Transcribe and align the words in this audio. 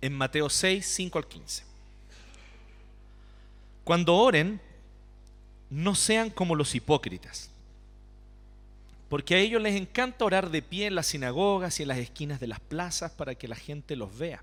En 0.00 0.14
Mateo 0.14 0.48
6, 0.48 0.86
5 0.86 1.18
al 1.18 1.26
15. 1.26 1.64
Cuando 3.84 4.14
oren, 4.16 4.60
no 5.70 5.94
sean 5.94 6.30
como 6.30 6.54
los 6.54 6.74
hipócritas, 6.74 7.50
porque 9.08 9.34
a 9.34 9.38
ellos 9.38 9.60
les 9.60 9.74
encanta 9.74 10.24
orar 10.24 10.50
de 10.50 10.62
pie 10.62 10.86
en 10.86 10.94
las 10.94 11.06
sinagogas 11.06 11.78
y 11.78 11.82
en 11.82 11.88
las 11.88 11.98
esquinas 11.98 12.40
de 12.40 12.46
las 12.46 12.60
plazas 12.60 13.12
para 13.12 13.34
que 13.34 13.48
la 13.48 13.56
gente 13.56 13.96
los 13.96 14.16
vea. 14.16 14.42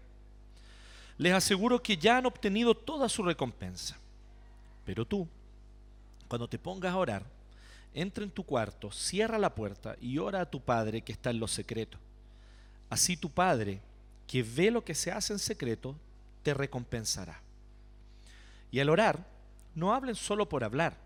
Les 1.18 1.34
aseguro 1.34 1.82
que 1.82 1.98
ya 1.98 2.18
han 2.18 2.26
obtenido 2.26 2.76
toda 2.76 3.08
su 3.08 3.24
recompensa. 3.24 3.98
Pero 4.86 5.06
tú, 5.06 5.28
cuando 6.28 6.48
te 6.48 6.60
pongas 6.60 6.94
a 6.94 6.98
orar, 6.98 7.26
entra 7.94 8.24
en 8.24 8.32
tu 8.32 8.44
cuarto, 8.44 8.92
cierra 8.92 9.38
la 9.38 9.56
puerta 9.56 9.96
y 10.02 10.18
ora 10.18 10.42
a 10.42 10.50
tu 10.50 10.62
Padre 10.62 11.02
que 11.02 11.14
está 11.14 11.30
en 11.30 11.40
lo 11.40 11.48
secreto. 11.48 11.98
Así 12.90 13.18
tu 13.18 13.30
Padre, 13.30 13.82
que 14.28 14.44
ve 14.44 14.72
lo 14.72 14.84
que 14.84 14.96
se 14.96 15.12
hace 15.12 15.34
en 15.34 15.40
secreto, 15.40 15.96
te 16.44 16.54
recompensará. 16.54 17.42
Y 18.72 18.80
al 18.80 18.90
orar, 18.90 19.26
no 19.74 19.94
hablen 19.94 20.16
solo 20.16 20.50
por 20.50 20.64
hablar, 20.64 20.98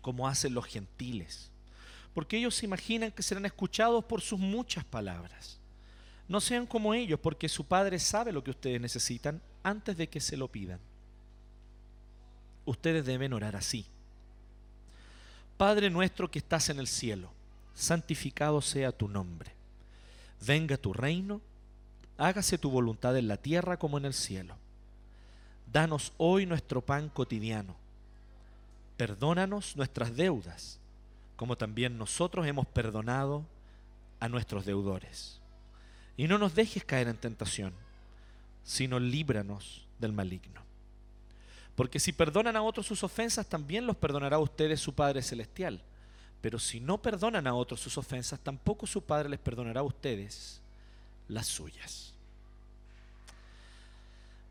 como 0.00 0.28
hacen 0.28 0.54
los 0.54 0.66
gentiles, 0.66 1.50
porque 2.14 2.36
ellos 2.36 2.54
se 2.54 2.66
imaginan 2.66 3.10
que 3.10 3.22
serán 3.22 3.46
escuchados 3.46 4.04
por 4.04 4.20
sus 4.20 4.38
muchas 4.38 4.84
palabras. 4.84 5.58
No 6.28 6.40
sean 6.40 6.66
como 6.66 6.94
ellos, 6.94 7.18
porque 7.20 7.48
su 7.48 7.64
Padre 7.64 7.98
sabe 7.98 8.32
lo 8.32 8.44
que 8.44 8.50
ustedes 8.50 8.80
necesitan 8.80 9.42
antes 9.62 9.96
de 9.96 10.08
que 10.08 10.20
se 10.20 10.36
lo 10.36 10.48
pidan. 10.48 10.80
Ustedes 12.64 13.04
deben 13.04 13.32
orar 13.32 13.56
así. 13.56 13.86
Padre 15.62 15.90
nuestro 15.90 16.28
que 16.28 16.40
estás 16.40 16.70
en 16.70 16.80
el 16.80 16.88
cielo, 16.88 17.30
santificado 17.72 18.60
sea 18.60 18.90
tu 18.90 19.06
nombre. 19.06 19.52
Venga 20.44 20.76
tu 20.76 20.92
reino, 20.92 21.40
hágase 22.18 22.58
tu 22.58 22.68
voluntad 22.68 23.16
en 23.16 23.28
la 23.28 23.36
tierra 23.36 23.76
como 23.76 23.96
en 23.96 24.04
el 24.04 24.12
cielo. 24.12 24.56
Danos 25.72 26.14
hoy 26.16 26.46
nuestro 26.46 26.80
pan 26.80 27.08
cotidiano. 27.10 27.76
Perdónanos 28.96 29.76
nuestras 29.76 30.16
deudas, 30.16 30.80
como 31.36 31.56
también 31.56 31.96
nosotros 31.96 32.44
hemos 32.48 32.66
perdonado 32.66 33.46
a 34.18 34.28
nuestros 34.28 34.66
deudores. 34.66 35.40
Y 36.16 36.26
no 36.26 36.38
nos 36.38 36.56
dejes 36.56 36.84
caer 36.84 37.06
en 37.06 37.18
tentación, 37.18 37.72
sino 38.64 38.98
líbranos 38.98 39.86
del 40.00 40.12
maligno. 40.12 40.71
Porque 41.74 41.98
si 41.98 42.12
perdonan 42.12 42.56
a 42.56 42.62
otros 42.62 42.86
sus 42.86 43.02
ofensas, 43.02 43.48
también 43.48 43.86
los 43.86 43.96
perdonará 43.96 44.36
a 44.36 44.40
ustedes 44.40 44.80
su 44.80 44.94
Padre 44.94 45.22
Celestial. 45.22 45.82
Pero 46.40 46.58
si 46.58 46.80
no 46.80 47.00
perdonan 47.00 47.46
a 47.46 47.54
otros 47.54 47.80
sus 47.80 47.96
ofensas, 47.96 48.40
tampoco 48.40 48.86
su 48.86 49.02
Padre 49.02 49.28
les 49.28 49.38
perdonará 49.38 49.80
a 49.80 49.84
ustedes 49.84 50.60
las 51.28 51.46
suyas. 51.46 52.12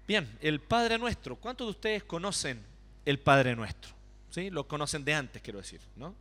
Bien, 0.07 0.27
el 0.41 0.59
Padre 0.59 0.97
Nuestro. 0.97 1.35
¿Cuántos 1.35 1.67
de 1.67 1.71
ustedes 1.71 2.03
conocen 2.03 2.61
el 3.05 3.19
Padre 3.19 3.55
Nuestro? 3.55 3.91
¿Sí? 4.29 4.49
Lo 4.49 4.67
conocen 4.67 5.05
de 5.05 5.13
antes, 5.13 5.41
quiero 5.41 5.59
decir, 5.59 5.81
¿no? 5.95 6.15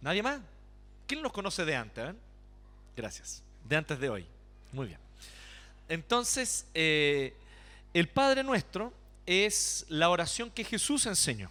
¿Nadie 0.00 0.22
más? 0.22 0.40
¿Quién 1.06 1.22
los 1.22 1.32
conoce 1.32 1.64
de 1.64 1.76
antes? 1.76 2.10
Eh? 2.10 2.14
Gracias. 2.96 3.42
De 3.68 3.76
antes 3.76 3.98
de 4.00 4.08
hoy. 4.08 4.26
Muy 4.72 4.86
bien. 4.86 4.98
Entonces, 5.88 6.66
eh, 6.74 7.34
el 7.94 8.08
Padre 8.08 8.42
Nuestro 8.42 8.92
es 9.26 9.84
la 9.88 10.10
oración 10.10 10.50
que 10.50 10.64
Jesús 10.64 11.06
enseñó. 11.06 11.50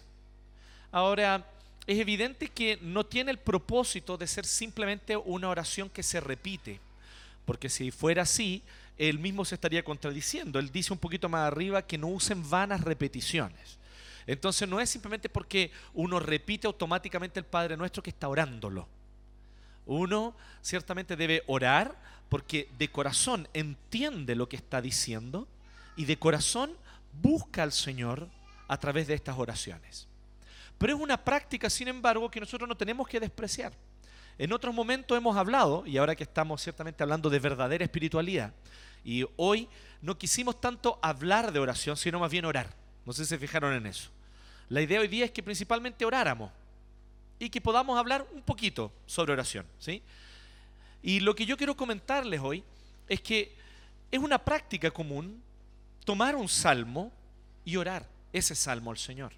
Ahora, 0.90 1.46
es 1.86 1.98
evidente 1.98 2.48
que 2.48 2.78
no 2.80 3.04
tiene 3.04 3.30
el 3.30 3.38
propósito 3.38 4.16
de 4.16 4.26
ser 4.26 4.44
simplemente 4.44 5.16
una 5.16 5.48
oración 5.48 5.88
que 5.88 6.02
se 6.02 6.20
repite, 6.20 6.80
porque 7.44 7.68
si 7.68 7.90
fuera 7.90 8.22
así, 8.22 8.62
él 8.98 9.18
mismo 9.18 9.44
se 9.44 9.56
estaría 9.56 9.82
contradiciendo. 9.82 10.58
Él 10.58 10.70
dice 10.70 10.92
un 10.92 10.98
poquito 10.98 11.28
más 11.28 11.46
arriba 11.46 11.82
que 11.82 11.98
no 11.98 12.08
usen 12.08 12.48
vanas 12.48 12.82
repeticiones. 12.82 13.78
Entonces 14.26 14.68
no 14.68 14.80
es 14.80 14.90
simplemente 14.90 15.28
porque 15.28 15.72
uno 15.94 16.20
repite 16.20 16.66
automáticamente 16.66 17.40
el 17.40 17.46
Padre 17.46 17.76
Nuestro 17.76 18.02
que 18.02 18.10
está 18.10 18.28
orándolo. 18.28 18.86
Uno 19.86 20.36
ciertamente 20.60 21.16
debe 21.16 21.42
orar 21.46 21.96
porque 22.28 22.68
de 22.78 22.88
corazón 22.88 23.48
entiende 23.52 24.36
lo 24.36 24.48
que 24.48 24.56
está 24.56 24.80
diciendo 24.80 25.48
y 25.96 26.04
de 26.04 26.18
corazón 26.18 26.72
busca 27.12 27.62
al 27.62 27.72
Señor 27.72 28.28
a 28.68 28.76
través 28.78 29.06
de 29.06 29.14
estas 29.14 29.36
oraciones. 29.38 30.08
Pero 30.78 30.96
es 30.96 31.00
una 31.00 31.22
práctica, 31.22 31.70
sin 31.70 31.88
embargo, 31.88 32.30
que 32.30 32.40
nosotros 32.40 32.68
no 32.68 32.76
tenemos 32.76 33.06
que 33.06 33.20
despreciar. 33.20 33.72
En 34.38 34.52
otros 34.52 34.74
momentos 34.74 35.16
hemos 35.16 35.36
hablado, 35.36 35.84
y 35.86 35.98
ahora 35.98 36.16
que 36.16 36.24
estamos 36.24 36.62
ciertamente 36.62 37.02
hablando 37.02 37.30
de 37.30 37.38
verdadera 37.38 37.84
espiritualidad, 37.84 38.52
y 39.04 39.24
hoy 39.36 39.68
no 40.00 40.16
quisimos 40.16 40.60
tanto 40.60 40.98
hablar 41.02 41.52
de 41.52 41.58
oración, 41.58 41.96
sino 41.96 42.18
más 42.18 42.30
bien 42.30 42.44
orar. 42.44 42.74
No 43.04 43.12
sé 43.12 43.24
si 43.24 43.30
se 43.30 43.38
fijaron 43.38 43.74
en 43.74 43.86
eso. 43.86 44.10
La 44.68 44.80
idea 44.80 45.00
hoy 45.00 45.08
día 45.08 45.24
es 45.24 45.30
que 45.30 45.42
principalmente 45.42 46.04
oráramos 46.04 46.50
y 47.38 47.50
que 47.50 47.60
podamos 47.60 47.98
hablar 47.98 48.26
un 48.32 48.42
poquito 48.42 48.92
sobre 49.06 49.32
oración. 49.32 49.66
¿sí? 49.78 50.02
Y 51.02 51.20
lo 51.20 51.34
que 51.34 51.44
yo 51.44 51.56
quiero 51.56 51.76
comentarles 51.76 52.40
hoy 52.40 52.64
es 53.08 53.20
que 53.20 53.54
es 54.10 54.20
una 54.20 54.38
práctica 54.38 54.90
común 54.90 55.42
tomar 56.04 56.36
un 56.36 56.48
salmo 56.48 57.12
y 57.64 57.76
orar 57.76 58.06
ese 58.32 58.54
salmo 58.54 58.90
al 58.90 58.98
Señor. 58.98 59.32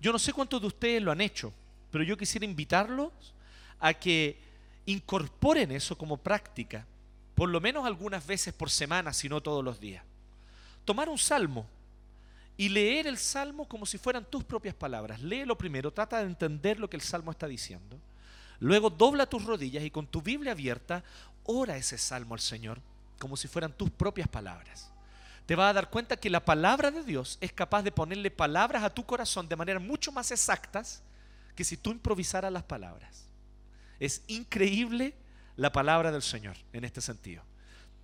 Yo 0.00 0.12
no 0.12 0.18
sé 0.18 0.32
cuántos 0.32 0.60
de 0.60 0.66
ustedes 0.66 1.02
lo 1.02 1.10
han 1.10 1.20
hecho, 1.20 1.52
pero 1.90 2.04
yo 2.04 2.16
quisiera 2.16 2.44
invitarlos 2.44 3.12
a 3.80 3.94
que 3.94 4.38
incorporen 4.86 5.72
eso 5.72 5.96
como 5.96 6.16
práctica, 6.16 6.86
por 7.34 7.48
lo 7.48 7.60
menos 7.60 7.86
algunas 7.86 8.26
veces 8.26 8.54
por 8.54 8.70
semana, 8.70 9.12
si 9.12 9.28
no 9.28 9.40
todos 9.40 9.64
los 9.64 9.80
días. 9.80 10.04
Tomar 10.84 11.08
un 11.08 11.18
salmo 11.18 11.66
y 12.56 12.68
leer 12.68 13.06
el 13.06 13.18
salmo 13.18 13.68
como 13.68 13.86
si 13.86 13.98
fueran 13.98 14.24
tus 14.24 14.44
propias 14.44 14.74
palabras. 14.74 15.20
Léelo 15.20 15.56
primero, 15.56 15.92
trata 15.92 16.18
de 16.18 16.26
entender 16.26 16.80
lo 16.80 16.90
que 16.90 16.96
el 16.96 17.02
salmo 17.02 17.30
está 17.30 17.46
diciendo. 17.46 17.98
Luego 18.60 18.90
dobla 18.90 19.26
tus 19.26 19.44
rodillas 19.44 19.84
y 19.84 19.90
con 19.90 20.06
tu 20.06 20.20
Biblia 20.20 20.52
abierta, 20.52 21.04
ora 21.44 21.76
ese 21.76 21.96
salmo 21.98 22.34
al 22.34 22.40
Señor 22.40 22.80
como 23.20 23.36
si 23.36 23.46
fueran 23.46 23.72
tus 23.72 23.90
propias 23.90 24.28
palabras 24.28 24.90
te 25.48 25.56
vas 25.56 25.70
a 25.70 25.72
dar 25.72 25.88
cuenta 25.88 26.18
que 26.18 26.28
la 26.28 26.44
palabra 26.44 26.90
de 26.90 27.02
Dios 27.02 27.38
es 27.40 27.54
capaz 27.54 27.82
de 27.82 27.90
ponerle 27.90 28.30
palabras 28.30 28.82
a 28.82 28.90
tu 28.90 29.06
corazón 29.06 29.48
de 29.48 29.56
manera 29.56 29.78
mucho 29.78 30.12
más 30.12 30.30
exactas 30.30 31.02
que 31.54 31.64
si 31.64 31.78
tú 31.78 31.90
improvisaras 31.90 32.52
las 32.52 32.64
palabras. 32.64 33.30
Es 33.98 34.22
increíble 34.26 35.14
la 35.56 35.72
palabra 35.72 36.12
del 36.12 36.20
Señor 36.20 36.54
en 36.74 36.84
este 36.84 37.00
sentido. 37.00 37.42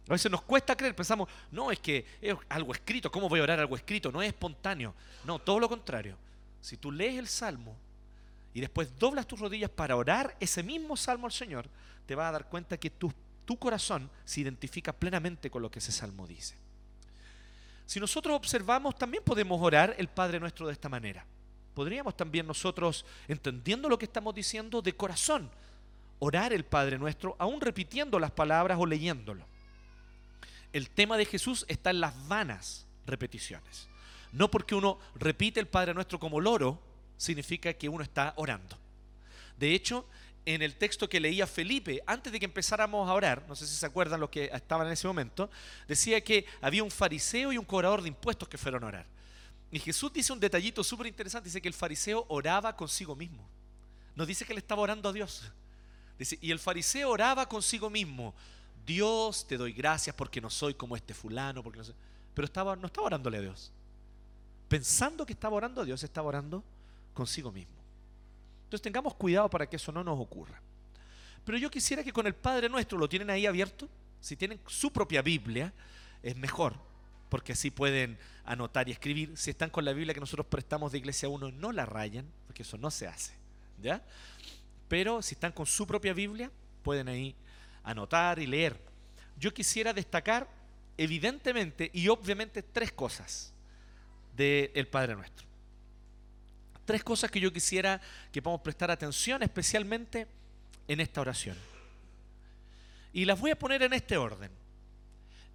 A 0.08 0.12
veces 0.12 0.32
nos 0.32 0.40
cuesta 0.40 0.74
creer, 0.74 0.96
pensamos, 0.96 1.28
no, 1.50 1.70
es 1.70 1.80
que 1.80 2.06
es 2.22 2.34
algo 2.48 2.72
escrito, 2.72 3.10
¿cómo 3.12 3.28
voy 3.28 3.40
a 3.40 3.42
orar 3.42 3.60
algo 3.60 3.76
escrito? 3.76 4.10
No 4.10 4.22
es 4.22 4.28
espontáneo. 4.28 4.94
No, 5.26 5.38
todo 5.38 5.60
lo 5.60 5.68
contrario. 5.68 6.16
Si 6.62 6.78
tú 6.78 6.90
lees 6.90 7.18
el 7.18 7.28
salmo 7.28 7.76
y 8.54 8.62
después 8.62 8.98
doblas 8.98 9.26
tus 9.26 9.38
rodillas 9.38 9.68
para 9.68 9.96
orar 9.96 10.34
ese 10.40 10.62
mismo 10.62 10.96
salmo 10.96 11.26
al 11.26 11.32
Señor, 11.32 11.68
te 12.06 12.14
vas 12.14 12.30
a 12.30 12.32
dar 12.32 12.48
cuenta 12.48 12.78
que 12.78 12.88
tu, 12.88 13.12
tu 13.44 13.58
corazón 13.58 14.10
se 14.24 14.40
identifica 14.40 14.94
plenamente 14.94 15.50
con 15.50 15.60
lo 15.60 15.70
que 15.70 15.80
ese 15.80 15.92
salmo 15.92 16.26
dice. 16.26 16.63
Si 17.86 18.00
nosotros 18.00 18.36
observamos, 18.36 18.96
también 18.96 19.22
podemos 19.24 19.60
orar 19.60 19.94
el 19.98 20.08
Padre 20.08 20.40
nuestro 20.40 20.66
de 20.66 20.72
esta 20.72 20.88
manera. 20.88 21.24
Podríamos 21.74 22.16
también 22.16 22.46
nosotros, 22.46 23.04
entendiendo 23.28 23.88
lo 23.88 23.98
que 23.98 24.06
estamos 24.06 24.34
diciendo 24.34 24.80
de 24.80 24.94
corazón, 24.94 25.50
orar 26.18 26.52
el 26.52 26.64
Padre 26.64 26.98
nuestro, 26.98 27.36
aún 27.38 27.60
repitiendo 27.60 28.18
las 28.18 28.30
palabras 28.30 28.78
o 28.80 28.86
leyéndolo. 28.86 29.44
El 30.72 30.90
tema 30.90 31.16
de 31.16 31.24
Jesús 31.24 31.64
está 31.68 31.90
en 31.90 32.00
las 32.00 32.28
vanas 32.28 32.86
repeticiones. 33.06 33.88
No 34.32 34.50
porque 34.50 34.74
uno 34.74 34.98
repite 35.14 35.60
el 35.60 35.68
Padre 35.68 35.94
nuestro 35.94 36.18
como 36.18 36.40
loro, 36.40 36.80
significa 37.16 37.72
que 37.74 37.88
uno 37.88 38.02
está 38.02 38.34
orando. 38.36 38.78
De 39.56 39.74
hecho, 39.74 40.08
en 40.46 40.62
el 40.62 40.76
texto 40.76 41.08
que 41.08 41.20
leía 41.20 41.46
Felipe, 41.46 42.02
antes 42.06 42.32
de 42.32 42.38
que 42.38 42.44
empezáramos 42.44 43.08
a 43.08 43.14
orar, 43.14 43.44
no 43.48 43.56
sé 43.56 43.66
si 43.66 43.74
se 43.74 43.86
acuerdan 43.86 44.20
los 44.20 44.30
que 44.30 44.50
estaban 44.52 44.86
en 44.86 44.92
ese 44.92 45.06
momento, 45.06 45.50
decía 45.88 46.20
que 46.22 46.44
había 46.60 46.84
un 46.84 46.90
fariseo 46.90 47.52
y 47.52 47.58
un 47.58 47.64
cobrador 47.64 48.02
de 48.02 48.08
impuestos 48.08 48.48
que 48.48 48.58
fueron 48.58 48.84
a 48.84 48.88
orar. 48.88 49.06
Y 49.70 49.78
Jesús 49.78 50.12
dice 50.12 50.32
un 50.32 50.40
detallito 50.40 50.84
súper 50.84 51.06
interesante, 51.06 51.48
dice 51.48 51.62
que 51.62 51.68
el 51.68 51.74
fariseo 51.74 52.26
oraba 52.28 52.76
consigo 52.76 53.16
mismo. 53.16 53.48
No 54.14 54.26
dice 54.26 54.44
que 54.44 54.54
le 54.54 54.60
estaba 54.60 54.82
orando 54.82 55.08
a 55.08 55.12
Dios. 55.12 55.50
Dice, 56.18 56.38
y 56.40 56.50
el 56.50 56.58
fariseo 56.58 57.10
oraba 57.10 57.48
consigo 57.48 57.90
mismo, 57.90 58.34
Dios 58.86 59.46
te 59.48 59.56
doy 59.56 59.72
gracias 59.72 60.14
porque 60.14 60.40
no 60.40 60.50
soy 60.50 60.74
como 60.74 60.94
este 60.94 61.14
fulano, 61.14 61.62
porque 61.62 61.78
no 61.80 61.84
Pero 62.34 62.44
estaba, 62.44 62.76
no 62.76 62.86
estaba 62.86 63.06
orándole 63.06 63.38
a 63.38 63.40
Dios. 63.40 63.72
Pensando 64.68 65.26
que 65.26 65.32
estaba 65.32 65.56
orando 65.56 65.80
a 65.80 65.84
Dios, 65.84 66.02
estaba 66.04 66.28
orando 66.28 66.62
consigo 67.14 67.50
mismo. 67.50 67.83
Entonces 68.74 68.92
tengamos 68.92 69.14
cuidado 69.14 69.48
para 69.48 69.68
que 69.68 69.76
eso 69.76 69.92
no 69.92 70.02
nos 70.02 70.18
ocurra. 70.18 70.60
Pero 71.44 71.56
yo 71.58 71.70
quisiera 71.70 72.02
que 72.02 72.12
con 72.12 72.26
el 72.26 72.34
Padre 72.34 72.68
Nuestro, 72.68 72.98
lo 72.98 73.08
tienen 73.08 73.30
ahí 73.30 73.46
abierto, 73.46 73.88
si 74.20 74.34
tienen 74.34 74.58
su 74.66 74.92
propia 74.92 75.22
Biblia, 75.22 75.72
es 76.24 76.36
mejor. 76.36 76.74
porque 77.28 77.52
así 77.52 77.70
pueden 77.70 78.18
anotar 78.44 78.88
y 78.88 78.92
escribir. 78.92 79.36
Si 79.36 79.50
están 79.50 79.70
con 79.70 79.84
la 79.84 79.92
Biblia 79.92 80.12
que 80.12 80.18
nosotros 80.18 80.46
prestamos 80.46 80.90
de 80.90 80.98
Iglesia 80.98 81.28
1, 81.28 81.52
no 81.52 81.70
la 81.70 81.86
rayen, 81.86 82.26
porque 82.46 82.62
eso 82.62 82.76
no 82.76 82.90
se 82.90 83.06
hace. 83.06 83.34
¿ya? 83.80 84.02
Pero 84.88 85.22
si 85.22 85.34
están 85.34 85.52
con 85.52 85.66
su 85.66 85.86
propia 85.86 86.12
Biblia, 86.12 86.50
pueden 86.82 87.08
ahí 87.08 87.36
anotar 87.84 88.40
y 88.40 88.46
leer. 88.46 88.76
Yo 89.38 89.54
quisiera 89.54 89.92
destacar, 89.92 90.48
evidentemente 90.96 91.90
y 91.92 92.08
obviamente, 92.08 92.62
tres 92.62 92.90
cosas 92.90 93.52
del 94.36 94.88
Padre 94.88 95.14
Nuestro. 95.14 95.53
Tres 96.84 97.02
cosas 97.02 97.30
que 97.30 97.40
yo 97.40 97.52
quisiera 97.52 98.00
que 98.32 98.42
podamos 98.42 98.62
prestar 98.62 98.90
atención, 98.90 99.42
especialmente 99.42 100.26
en 100.88 101.00
esta 101.00 101.20
oración. 101.20 101.56
Y 103.12 103.24
las 103.24 103.40
voy 103.40 103.52
a 103.52 103.58
poner 103.58 103.82
en 103.82 103.92
este 103.92 104.16
orden. 104.16 104.50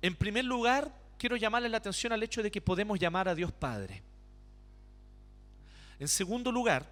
En 0.01 0.15
primer 0.15 0.45
lugar, 0.45 0.91
quiero 1.17 1.35
llamarle 1.35 1.69
la 1.69 1.77
atención 1.77 2.13
al 2.13 2.23
hecho 2.23 2.41
de 2.41 2.49
que 2.49 2.61
podemos 2.61 2.97
llamar 2.97 3.27
a 3.27 3.35
Dios 3.35 3.51
Padre. 3.51 4.01
En 5.99 6.07
segundo 6.07 6.51
lugar, 6.51 6.89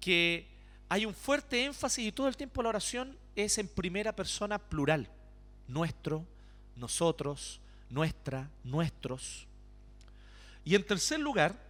que 0.00 0.46
hay 0.88 1.04
un 1.04 1.14
fuerte 1.14 1.64
énfasis 1.64 2.06
y 2.06 2.12
todo 2.12 2.28
el 2.28 2.36
tiempo 2.36 2.62
la 2.62 2.68
oración 2.68 3.18
es 3.34 3.58
en 3.58 3.66
primera 3.66 4.14
persona 4.14 4.58
plural. 4.58 5.10
Nuestro, 5.66 6.24
nosotros, 6.76 7.60
nuestra, 7.90 8.48
nuestros. 8.62 9.48
Y 10.64 10.76
en 10.76 10.86
tercer 10.86 11.18
lugar, 11.18 11.65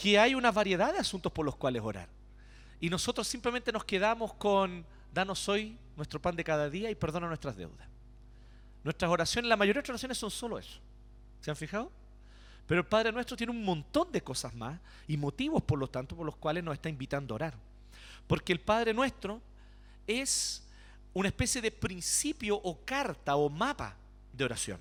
que 0.00 0.18
hay 0.18 0.34
una 0.34 0.50
variedad 0.50 0.92
de 0.94 0.98
asuntos 0.98 1.30
por 1.30 1.44
los 1.44 1.56
cuales 1.56 1.82
orar. 1.82 2.08
Y 2.80 2.88
nosotros 2.88 3.28
simplemente 3.28 3.70
nos 3.70 3.84
quedamos 3.84 4.32
con, 4.32 4.86
danos 5.12 5.46
hoy 5.46 5.76
nuestro 5.94 6.22
pan 6.22 6.34
de 6.36 6.42
cada 6.42 6.70
día 6.70 6.90
y 6.90 6.94
perdona 6.94 7.26
nuestras 7.28 7.54
deudas. 7.56 7.86
Nuestras 8.82 9.10
oraciones, 9.10 9.50
la 9.50 9.58
mayoría 9.58 9.74
de 9.74 9.88
nuestras 9.88 9.96
oraciones 9.96 10.16
son 10.16 10.30
solo 10.30 10.58
eso. 10.58 10.80
¿Se 11.42 11.50
han 11.50 11.56
fijado? 11.56 11.92
Pero 12.66 12.80
el 12.80 12.86
Padre 12.86 13.12
nuestro 13.12 13.36
tiene 13.36 13.50
un 13.50 13.62
montón 13.62 14.10
de 14.10 14.22
cosas 14.22 14.54
más 14.54 14.80
y 15.06 15.18
motivos, 15.18 15.62
por 15.62 15.78
lo 15.78 15.88
tanto, 15.88 16.16
por 16.16 16.24
los 16.24 16.36
cuales 16.36 16.64
nos 16.64 16.72
está 16.72 16.88
invitando 16.88 17.34
a 17.34 17.36
orar. 17.36 17.54
Porque 18.26 18.54
el 18.54 18.60
Padre 18.60 18.94
nuestro 18.94 19.42
es 20.06 20.66
una 21.12 21.28
especie 21.28 21.60
de 21.60 21.72
principio 21.72 22.56
o 22.56 22.82
carta 22.86 23.36
o 23.36 23.50
mapa 23.50 23.96
de 24.32 24.44
oración, 24.44 24.80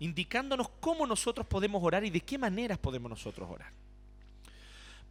indicándonos 0.00 0.68
cómo 0.80 1.06
nosotros 1.06 1.46
podemos 1.46 1.80
orar 1.84 2.04
y 2.04 2.10
de 2.10 2.22
qué 2.22 2.38
maneras 2.38 2.78
podemos 2.78 3.08
nosotros 3.08 3.48
orar. 3.48 3.81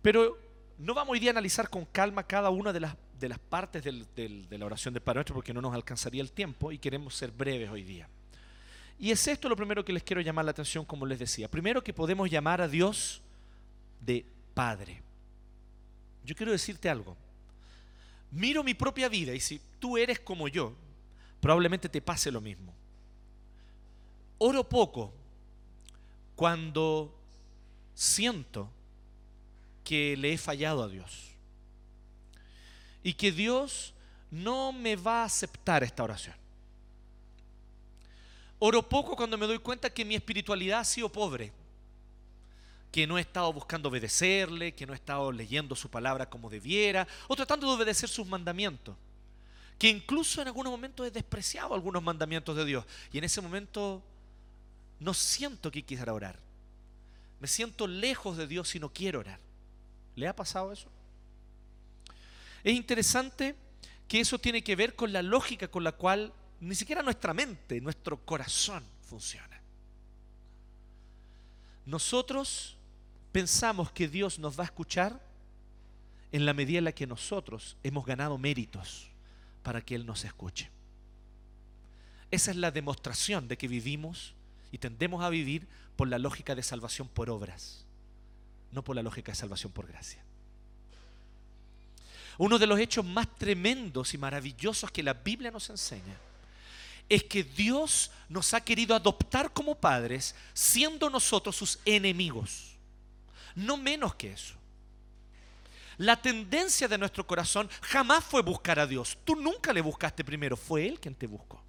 Pero 0.01 0.37
no 0.77 0.93
vamos 0.93 1.13
hoy 1.13 1.19
día 1.19 1.29
a 1.29 1.33
analizar 1.33 1.69
con 1.69 1.85
calma 1.85 2.23
cada 2.23 2.49
una 2.49 2.73
de 2.73 2.79
las, 2.79 2.95
de 3.19 3.29
las 3.29 3.39
partes 3.39 3.83
de 3.83 4.57
la 4.57 4.65
oración 4.65 4.93
del 4.93 5.03
Padre 5.03 5.19
Nuestro 5.19 5.35
porque 5.35 5.53
no 5.53 5.61
nos 5.61 5.73
alcanzaría 5.73 6.21
el 6.21 6.31
tiempo 6.31 6.71
y 6.71 6.79
queremos 6.79 7.15
ser 7.15 7.31
breves 7.31 7.69
hoy 7.69 7.83
día. 7.83 8.09
Y 8.97 9.11
es 9.11 9.27
esto 9.27 9.49
lo 9.49 9.55
primero 9.55 9.83
que 9.83 9.93
les 9.93 10.03
quiero 10.03 10.21
llamar 10.21 10.45
la 10.45 10.51
atención, 10.51 10.85
como 10.85 11.05
les 11.05 11.17
decía. 11.17 11.49
Primero 11.49 11.83
que 11.83 11.93
podemos 11.93 12.29
llamar 12.29 12.61
a 12.61 12.67
Dios 12.67 13.21
de 13.99 14.25
Padre. 14.53 15.01
Yo 16.23 16.35
quiero 16.35 16.51
decirte 16.51 16.89
algo. 16.89 17.17
Miro 18.31 18.63
mi 18.63 18.73
propia 18.73 19.09
vida 19.09 19.33
y 19.33 19.39
si 19.39 19.59
tú 19.79 19.97
eres 19.97 20.19
como 20.19 20.47
yo, 20.47 20.73
probablemente 21.39 21.89
te 21.89 22.01
pase 22.01 22.31
lo 22.31 22.41
mismo. 22.41 22.73
Oro 24.37 24.67
poco 24.67 25.13
cuando 26.35 27.15
siento 27.93 28.69
que 29.83 30.15
le 30.17 30.33
he 30.33 30.37
fallado 30.37 30.83
a 30.83 30.87
Dios 30.87 31.31
y 33.03 33.13
que 33.13 33.31
Dios 33.31 33.93
no 34.29 34.71
me 34.71 34.95
va 34.95 35.21
a 35.21 35.25
aceptar 35.25 35.83
esta 35.83 36.03
oración. 36.03 36.35
Oro 38.59 38.87
poco 38.87 39.15
cuando 39.15 39.37
me 39.37 39.47
doy 39.47 39.57
cuenta 39.57 39.89
que 39.89 40.05
mi 40.05 40.15
espiritualidad 40.15 40.81
ha 40.81 40.85
sido 40.85 41.09
pobre, 41.09 41.51
que 42.91 43.07
no 43.07 43.17
he 43.17 43.21
estado 43.21 43.51
buscando 43.51 43.89
obedecerle, 43.89 44.73
que 44.73 44.85
no 44.85 44.93
he 44.93 44.95
estado 44.95 45.31
leyendo 45.31 45.75
su 45.75 45.89
palabra 45.89 46.29
como 46.29 46.49
debiera, 46.49 47.07
o 47.27 47.35
tratando 47.35 47.67
de 47.67 47.73
obedecer 47.73 48.07
sus 48.07 48.27
mandamientos, 48.27 48.95
que 49.79 49.89
incluso 49.89 50.41
en 50.41 50.47
algunos 50.47 50.71
momentos 50.71 51.07
he 51.07 51.11
despreciado 51.11 51.73
algunos 51.73 52.03
mandamientos 52.03 52.55
de 52.55 52.65
Dios 52.65 52.85
y 53.11 53.17
en 53.17 53.23
ese 53.23 53.41
momento 53.41 54.03
no 54.99 55.13
siento 55.15 55.71
que 55.71 55.83
quisiera 55.83 56.13
orar. 56.13 56.37
Me 57.39 57.47
siento 57.47 57.87
lejos 57.87 58.37
de 58.37 58.45
Dios 58.45 58.75
y 58.75 58.79
no 58.79 58.93
quiero 58.93 59.21
orar. 59.21 59.39
¿Le 60.15 60.27
ha 60.27 60.35
pasado 60.35 60.71
eso? 60.71 60.89
Es 62.63 62.73
interesante 62.73 63.55
que 64.07 64.19
eso 64.19 64.39
tiene 64.39 64.63
que 64.63 64.75
ver 64.75 64.95
con 64.95 65.13
la 65.13 65.21
lógica 65.21 65.67
con 65.69 65.83
la 65.83 65.93
cual 65.93 66.33
ni 66.59 66.75
siquiera 66.75 67.01
nuestra 67.01 67.33
mente, 67.33 67.81
nuestro 67.81 68.23
corazón 68.23 68.83
funciona. 69.01 69.61
Nosotros 71.85 72.77
pensamos 73.31 73.91
que 73.91 74.07
Dios 74.07 74.37
nos 74.37 74.57
va 74.59 74.63
a 74.63 74.65
escuchar 74.65 75.19
en 76.31 76.45
la 76.45 76.53
medida 76.53 76.77
en 76.77 76.85
la 76.85 76.91
que 76.91 77.07
nosotros 77.07 77.77
hemos 77.83 78.05
ganado 78.05 78.37
méritos 78.37 79.09
para 79.63 79.81
que 79.81 79.95
Él 79.95 80.05
nos 80.05 80.23
escuche. 80.23 80.69
Esa 82.29 82.51
es 82.51 82.57
la 82.57 82.71
demostración 82.71 83.47
de 83.47 83.57
que 83.57 83.67
vivimos 83.67 84.33
y 84.71 84.77
tendemos 84.77 85.23
a 85.23 85.29
vivir 85.29 85.67
por 85.95 86.07
la 86.07 86.19
lógica 86.19 86.55
de 86.55 86.63
salvación 86.63 87.07
por 87.09 87.29
obras, 87.29 87.85
no 88.71 88.83
por 88.83 88.95
la 88.95 89.03
lógica 89.03 89.31
de 89.31 89.37
salvación 89.37 89.71
por 89.71 89.87
gracia. 89.87 90.23
Uno 92.37 92.57
de 92.57 92.67
los 92.67 92.79
hechos 92.79 93.05
más 93.05 93.27
tremendos 93.37 94.13
y 94.13 94.17
maravillosos 94.17 94.89
que 94.91 95.03
la 95.03 95.13
Biblia 95.13 95.51
nos 95.51 95.69
enseña 95.69 96.17
es 97.07 97.23
que 97.25 97.43
Dios 97.43 98.09
nos 98.29 98.53
ha 98.53 98.61
querido 98.61 98.95
adoptar 98.95 99.51
como 99.51 99.75
padres 99.75 100.33
siendo 100.53 101.09
nosotros 101.09 101.55
sus 101.55 101.79
enemigos. 101.85 102.77
No 103.53 103.75
menos 103.75 104.15
que 104.15 104.31
eso. 104.31 104.55
La 105.97 106.19
tendencia 106.19 106.87
de 106.87 106.97
nuestro 106.97 107.27
corazón 107.27 107.69
jamás 107.81 108.23
fue 108.23 108.41
buscar 108.41 108.79
a 108.79 108.87
Dios. 108.87 109.17
Tú 109.25 109.35
nunca 109.35 109.73
le 109.73 109.81
buscaste 109.81 110.23
primero, 110.23 110.55
fue 110.55 110.87
Él 110.87 110.99
quien 110.99 111.13
te 111.13 111.27
buscó. 111.27 111.61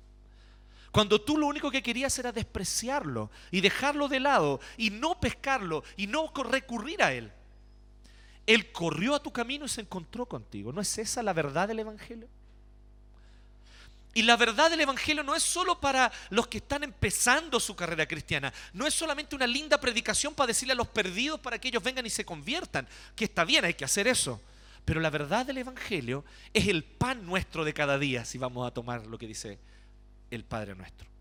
Cuando 0.92 1.22
tú 1.22 1.38
lo 1.38 1.46
único 1.46 1.70
que 1.70 1.82
querías 1.82 2.16
era 2.18 2.32
despreciarlo 2.32 3.30
y 3.50 3.62
dejarlo 3.62 4.08
de 4.08 4.20
lado 4.20 4.60
y 4.76 4.90
no 4.90 5.18
pescarlo 5.18 5.84
y 5.96 6.06
no 6.06 6.30
recurrir 6.34 7.02
a 7.02 7.14
Él. 7.14 7.32
Él 8.46 8.70
corrió 8.72 9.14
a 9.14 9.22
tu 9.22 9.32
camino 9.32 9.64
y 9.64 9.70
se 9.70 9.80
encontró 9.80 10.26
contigo. 10.26 10.70
¿No 10.70 10.82
es 10.82 10.98
esa 10.98 11.22
la 11.22 11.32
verdad 11.32 11.66
del 11.66 11.78
Evangelio? 11.78 12.28
Y 14.12 14.22
la 14.22 14.36
verdad 14.36 14.70
del 14.70 14.82
Evangelio 14.82 15.22
no 15.22 15.34
es 15.34 15.42
solo 15.42 15.80
para 15.80 16.12
los 16.28 16.46
que 16.48 16.58
están 16.58 16.84
empezando 16.84 17.58
su 17.58 17.74
carrera 17.74 18.04
cristiana, 18.06 18.52
no 18.74 18.86
es 18.86 18.92
solamente 18.92 19.34
una 19.34 19.46
linda 19.46 19.80
predicación 19.80 20.34
para 20.34 20.48
decirle 20.48 20.72
a 20.72 20.76
los 20.76 20.88
perdidos 20.88 21.40
para 21.40 21.58
que 21.58 21.68
ellos 21.68 21.82
vengan 21.82 22.04
y 22.04 22.10
se 22.10 22.26
conviertan, 22.26 22.86
que 23.16 23.24
está 23.24 23.46
bien, 23.46 23.64
hay 23.64 23.72
que 23.72 23.86
hacer 23.86 24.06
eso. 24.06 24.38
Pero 24.84 25.00
la 25.00 25.08
verdad 25.08 25.46
del 25.46 25.56
Evangelio 25.56 26.26
es 26.52 26.68
el 26.68 26.84
pan 26.84 27.24
nuestro 27.24 27.64
de 27.64 27.72
cada 27.72 27.98
día, 27.98 28.26
si 28.26 28.36
vamos 28.36 28.66
a 28.66 28.74
tomar 28.74 29.06
lo 29.06 29.16
que 29.16 29.26
dice 29.26 29.58
el 30.34 30.44
Padre 30.44 30.74
nuestro. 30.74 31.11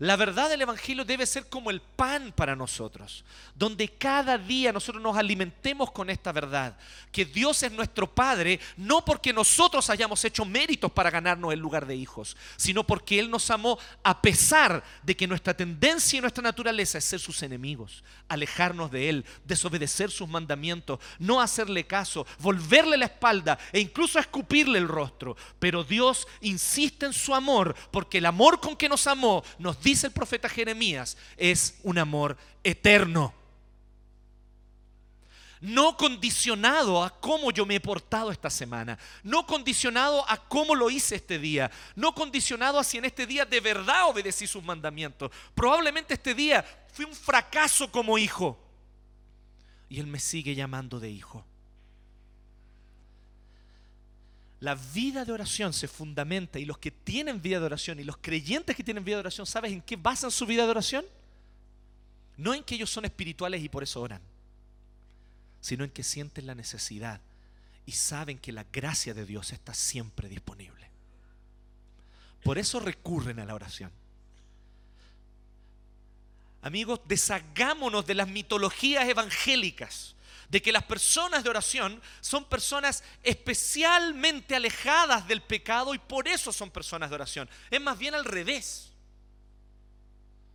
La 0.00 0.16
verdad 0.16 0.48
del 0.48 0.62
Evangelio 0.62 1.04
debe 1.04 1.24
ser 1.24 1.48
como 1.48 1.70
el 1.70 1.80
pan 1.80 2.32
para 2.32 2.56
nosotros, 2.56 3.24
donde 3.54 3.88
cada 3.88 4.36
día 4.36 4.72
nosotros 4.72 5.02
nos 5.02 5.16
alimentemos 5.16 5.92
con 5.92 6.10
esta 6.10 6.32
verdad, 6.32 6.76
que 7.12 7.24
Dios 7.24 7.62
es 7.62 7.70
nuestro 7.70 8.12
Padre, 8.12 8.58
no 8.76 9.04
porque 9.04 9.32
nosotros 9.32 9.88
hayamos 9.90 10.24
hecho 10.24 10.44
méritos 10.44 10.90
para 10.90 11.10
ganarnos 11.10 11.52
el 11.52 11.60
lugar 11.60 11.86
de 11.86 11.94
hijos, 11.94 12.36
sino 12.56 12.84
porque 12.84 13.20
Él 13.20 13.30
nos 13.30 13.48
amó 13.50 13.78
a 14.02 14.20
pesar 14.20 14.82
de 15.04 15.16
que 15.16 15.28
nuestra 15.28 15.54
tendencia 15.54 16.18
y 16.18 16.20
nuestra 16.20 16.42
naturaleza 16.42 16.98
es 16.98 17.04
ser 17.04 17.20
sus 17.20 17.42
enemigos, 17.44 18.02
alejarnos 18.28 18.90
de 18.90 19.08
Él, 19.08 19.24
desobedecer 19.44 20.10
sus 20.10 20.28
mandamientos, 20.28 20.98
no 21.20 21.40
hacerle 21.40 21.86
caso, 21.86 22.26
volverle 22.40 22.96
la 22.96 23.06
espalda 23.06 23.58
e 23.72 23.78
incluso 23.78 24.18
escupirle 24.18 24.78
el 24.78 24.88
rostro. 24.88 25.36
Pero 25.60 25.84
Dios 25.84 26.26
insiste 26.40 27.06
en 27.06 27.12
su 27.12 27.32
amor, 27.32 27.76
porque 27.92 28.18
el 28.18 28.26
amor 28.26 28.60
con 28.60 28.76
que 28.76 28.88
nos 28.88 29.06
amó 29.06 29.44
nos 29.58 29.83
dice 29.84 30.08
el 30.08 30.12
profeta 30.12 30.48
Jeremías, 30.48 31.16
es 31.36 31.78
un 31.82 31.98
amor 31.98 32.36
eterno. 32.64 33.32
No 35.60 35.96
condicionado 35.96 37.02
a 37.02 37.20
cómo 37.20 37.50
yo 37.50 37.64
me 37.64 37.76
he 37.76 37.80
portado 37.80 38.30
esta 38.30 38.50
semana. 38.50 38.98
No 39.22 39.46
condicionado 39.46 40.28
a 40.28 40.36
cómo 40.36 40.74
lo 40.74 40.90
hice 40.90 41.14
este 41.14 41.38
día. 41.38 41.70
No 41.94 42.14
condicionado 42.14 42.78
a 42.78 42.84
si 42.84 42.98
en 42.98 43.06
este 43.06 43.26
día 43.26 43.46
de 43.46 43.60
verdad 43.60 44.08
obedecí 44.08 44.46
sus 44.46 44.62
mandamientos. 44.62 45.30
Probablemente 45.54 46.14
este 46.14 46.34
día 46.34 46.62
fui 46.92 47.06
un 47.06 47.14
fracaso 47.14 47.90
como 47.90 48.18
hijo. 48.18 48.58
Y 49.88 50.00
Él 50.00 50.06
me 50.06 50.20
sigue 50.20 50.54
llamando 50.54 51.00
de 51.00 51.10
hijo. 51.10 51.46
La 54.64 54.76
vida 54.76 55.26
de 55.26 55.32
oración 55.32 55.74
se 55.74 55.86
fundamenta 55.88 56.58
y 56.58 56.64
los 56.64 56.78
que 56.78 56.90
tienen 56.90 57.42
vida 57.42 57.60
de 57.60 57.66
oración 57.66 58.00
y 58.00 58.02
los 58.02 58.16
creyentes 58.16 58.74
que 58.74 58.82
tienen 58.82 59.04
vida 59.04 59.16
de 59.16 59.20
oración, 59.20 59.46
¿sabes 59.46 59.70
en 59.70 59.82
qué 59.82 59.96
basan 59.96 60.30
su 60.30 60.46
vida 60.46 60.64
de 60.64 60.70
oración? 60.70 61.04
No 62.38 62.54
en 62.54 62.64
que 62.64 62.76
ellos 62.76 62.88
son 62.88 63.04
espirituales 63.04 63.62
y 63.62 63.68
por 63.68 63.82
eso 63.82 64.00
oran, 64.00 64.22
sino 65.60 65.84
en 65.84 65.90
que 65.90 66.02
sienten 66.02 66.46
la 66.46 66.54
necesidad 66.54 67.20
y 67.84 67.92
saben 67.92 68.38
que 68.38 68.52
la 68.52 68.64
gracia 68.72 69.12
de 69.12 69.26
Dios 69.26 69.52
está 69.52 69.74
siempre 69.74 70.30
disponible. 70.30 70.88
Por 72.42 72.56
eso 72.56 72.80
recurren 72.80 73.40
a 73.40 73.44
la 73.44 73.54
oración. 73.54 73.90
Amigos, 76.62 77.02
deshagámonos 77.06 78.06
de 78.06 78.14
las 78.14 78.28
mitologías 78.28 79.06
evangélicas, 79.06 80.14
de 80.48 80.62
que 80.62 80.72
las 80.72 80.84
personas 80.84 81.44
de 81.44 81.50
oración 81.50 82.00
son 82.20 82.44
personas 82.44 83.02
especialmente 83.22 84.54
alejadas 84.56 85.26
del 85.26 85.42
pecado 85.42 85.94
y 85.94 85.98
por 85.98 86.28
eso 86.28 86.52
son 86.52 86.70
personas 86.70 87.10
de 87.10 87.16
oración. 87.16 87.48
Es 87.70 87.80
más 87.80 87.98
bien 87.98 88.14
al 88.14 88.24
revés. 88.24 88.92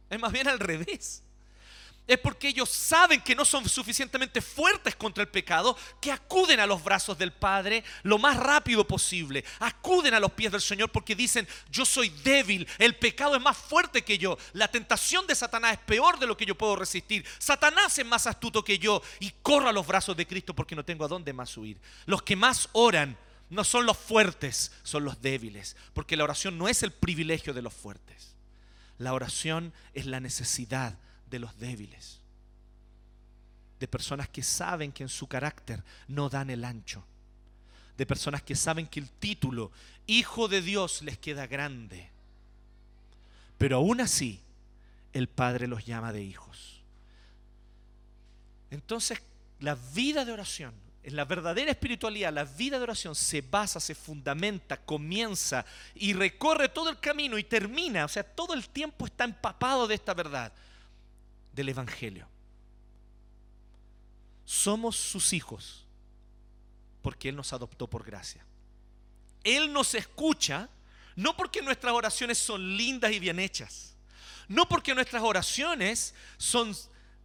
Es 0.09 0.19
más 0.19 0.31
bien 0.31 0.47
al 0.47 0.59
revés 0.59 1.23
es 2.09 2.17
porque 2.17 2.47
ellos 2.47 2.69
saben 2.69 3.21
que 3.21 3.35
no 3.35 3.45
son 3.45 3.69
suficientemente 3.69 4.41
fuertes 4.41 4.95
contra 4.95 5.21
el 5.21 5.29
pecado, 5.29 5.77
que 6.01 6.11
acuden 6.11 6.59
a 6.59 6.65
los 6.65 6.83
brazos 6.83 7.15
del 7.19 7.31
Padre 7.31 7.83
lo 8.01 8.17
más 8.17 8.35
rápido 8.35 8.85
posible. 8.87 9.45
Acuden 9.59 10.15
a 10.15 10.19
los 10.19 10.31
pies 10.31 10.51
del 10.51 10.59
Señor 10.59 10.91
porque 10.91 11.15
dicen, 11.15 11.47
yo 11.69 11.85
soy 11.85 12.09
débil, 12.09 12.67
el 12.79 12.95
pecado 12.95 13.35
es 13.35 13.41
más 13.41 13.55
fuerte 13.55 14.03
que 14.03 14.17
yo, 14.17 14.39
la 14.53 14.67
tentación 14.67 15.27
de 15.27 15.35
Satanás 15.35 15.73
es 15.73 15.79
peor 15.79 16.17
de 16.17 16.25
lo 16.25 16.35
que 16.35 16.47
yo 16.47 16.57
puedo 16.57 16.75
resistir, 16.75 17.23
Satanás 17.37 17.95
es 17.99 18.05
más 18.07 18.25
astuto 18.25 18.63
que 18.63 18.79
yo 18.79 19.03
y 19.19 19.31
corro 19.43 19.69
a 19.69 19.73
los 19.73 19.85
brazos 19.85 20.17
de 20.17 20.25
Cristo 20.25 20.55
porque 20.55 20.75
no 20.75 20.83
tengo 20.83 21.05
a 21.05 21.09
dónde 21.09 21.31
más 21.31 21.55
huir. 21.57 21.79
Los 22.07 22.23
que 22.23 22.35
más 22.35 22.69
oran 22.71 23.19
no 23.51 23.63
son 23.63 23.85
los 23.85 23.97
fuertes, 23.97 24.71
son 24.81 25.05
los 25.05 25.21
débiles, 25.21 25.75
porque 25.93 26.17
la 26.17 26.23
oración 26.23 26.57
no 26.57 26.67
es 26.67 26.81
el 26.81 26.91
privilegio 26.91 27.53
de 27.53 27.61
los 27.61 27.73
fuertes. 27.75 28.35
La 28.97 29.13
oración 29.13 29.73
es 29.93 30.07
la 30.07 30.19
necesidad 30.19 30.97
de 31.29 31.39
los 31.39 31.57
débiles, 31.57 32.19
de 33.79 33.87
personas 33.87 34.27
que 34.29 34.43
saben 34.43 34.91
que 34.91 35.03
en 35.03 35.09
su 35.09 35.27
carácter 35.27 35.83
no 36.07 36.29
dan 36.29 36.49
el 36.49 36.65
ancho, 36.65 37.05
de 37.97 38.05
personas 38.05 38.43
que 38.43 38.55
saben 38.55 38.87
que 38.87 38.99
el 38.99 39.09
título 39.09 39.71
Hijo 40.07 40.47
de 40.47 40.61
Dios 40.61 41.01
les 41.01 41.17
queda 41.17 41.47
grande, 41.47 42.09
pero 43.57 43.77
aún 43.77 44.01
así 44.01 44.41
el 45.13 45.27
Padre 45.27 45.67
los 45.67 45.85
llama 45.85 46.11
de 46.11 46.23
hijos. 46.23 46.81
Entonces, 48.71 49.21
la 49.59 49.75
vida 49.75 50.25
de 50.25 50.31
oración, 50.31 50.73
en 51.03 51.15
la 51.15 51.25
verdadera 51.25 51.71
espiritualidad, 51.71 52.33
la 52.33 52.43
vida 52.43 52.77
de 52.77 52.83
oración 52.83 53.15
se 53.15 53.41
basa, 53.41 53.79
se 53.79 53.95
fundamenta, 53.95 54.77
comienza 54.77 55.65
y 55.95 56.13
recorre 56.13 56.69
todo 56.69 56.89
el 56.89 56.99
camino 56.99 57.37
y 57.37 57.43
termina, 57.43 58.05
o 58.05 58.07
sea, 58.07 58.23
todo 58.23 58.53
el 58.53 58.69
tiempo 58.69 59.05
está 59.05 59.23
empapado 59.23 59.87
de 59.87 59.95
esta 59.95 60.13
verdad 60.13 60.53
del 61.59 61.69
Evangelio. 61.69 62.25
Somos 64.45 64.95
sus 64.95 65.33
hijos 65.33 65.85
porque 67.01 67.27
Él 67.27 67.35
nos 67.35 67.51
adoptó 67.51 67.87
por 67.87 68.05
gracia. 68.05 68.45
Él 69.43 69.73
nos 69.73 69.93
escucha 69.93 70.69
no 71.17 71.35
porque 71.35 71.61
nuestras 71.61 71.93
oraciones 71.93 72.37
son 72.37 72.77
lindas 72.77 73.11
y 73.11 73.19
bien 73.19 73.41
hechas, 73.41 73.97
no 74.47 74.69
porque 74.69 74.95
nuestras 74.95 75.21
oraciones 75.21 76.15
son 76.37 76.73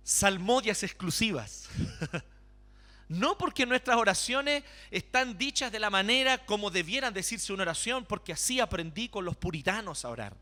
salmodias 0.03 0.83
exclusivas, 0.83 1.69
no 3.09 3.39
porque 3.39 3.67
nuestras 3.67 3.97
oraciones 3.97 4.65
están 4.91 5.39
dichas 5.39 5.71
de 5.71 5.79
la 5.79 5.91
manera 5.91 6.45
como 6.45 6.73
debieran 6.73 7.15
decirse 7.15 7.53
una 7.53 7.63
oración, 7.63 8.05
porque 8.05 8.33
así 8.33 8.59
aprendí 8.59 9.09
con 9.09 9.25
los 9.25 9.37
puritanos 9.37 10.05
a 10.05 10.09
orar. 10.09 10.37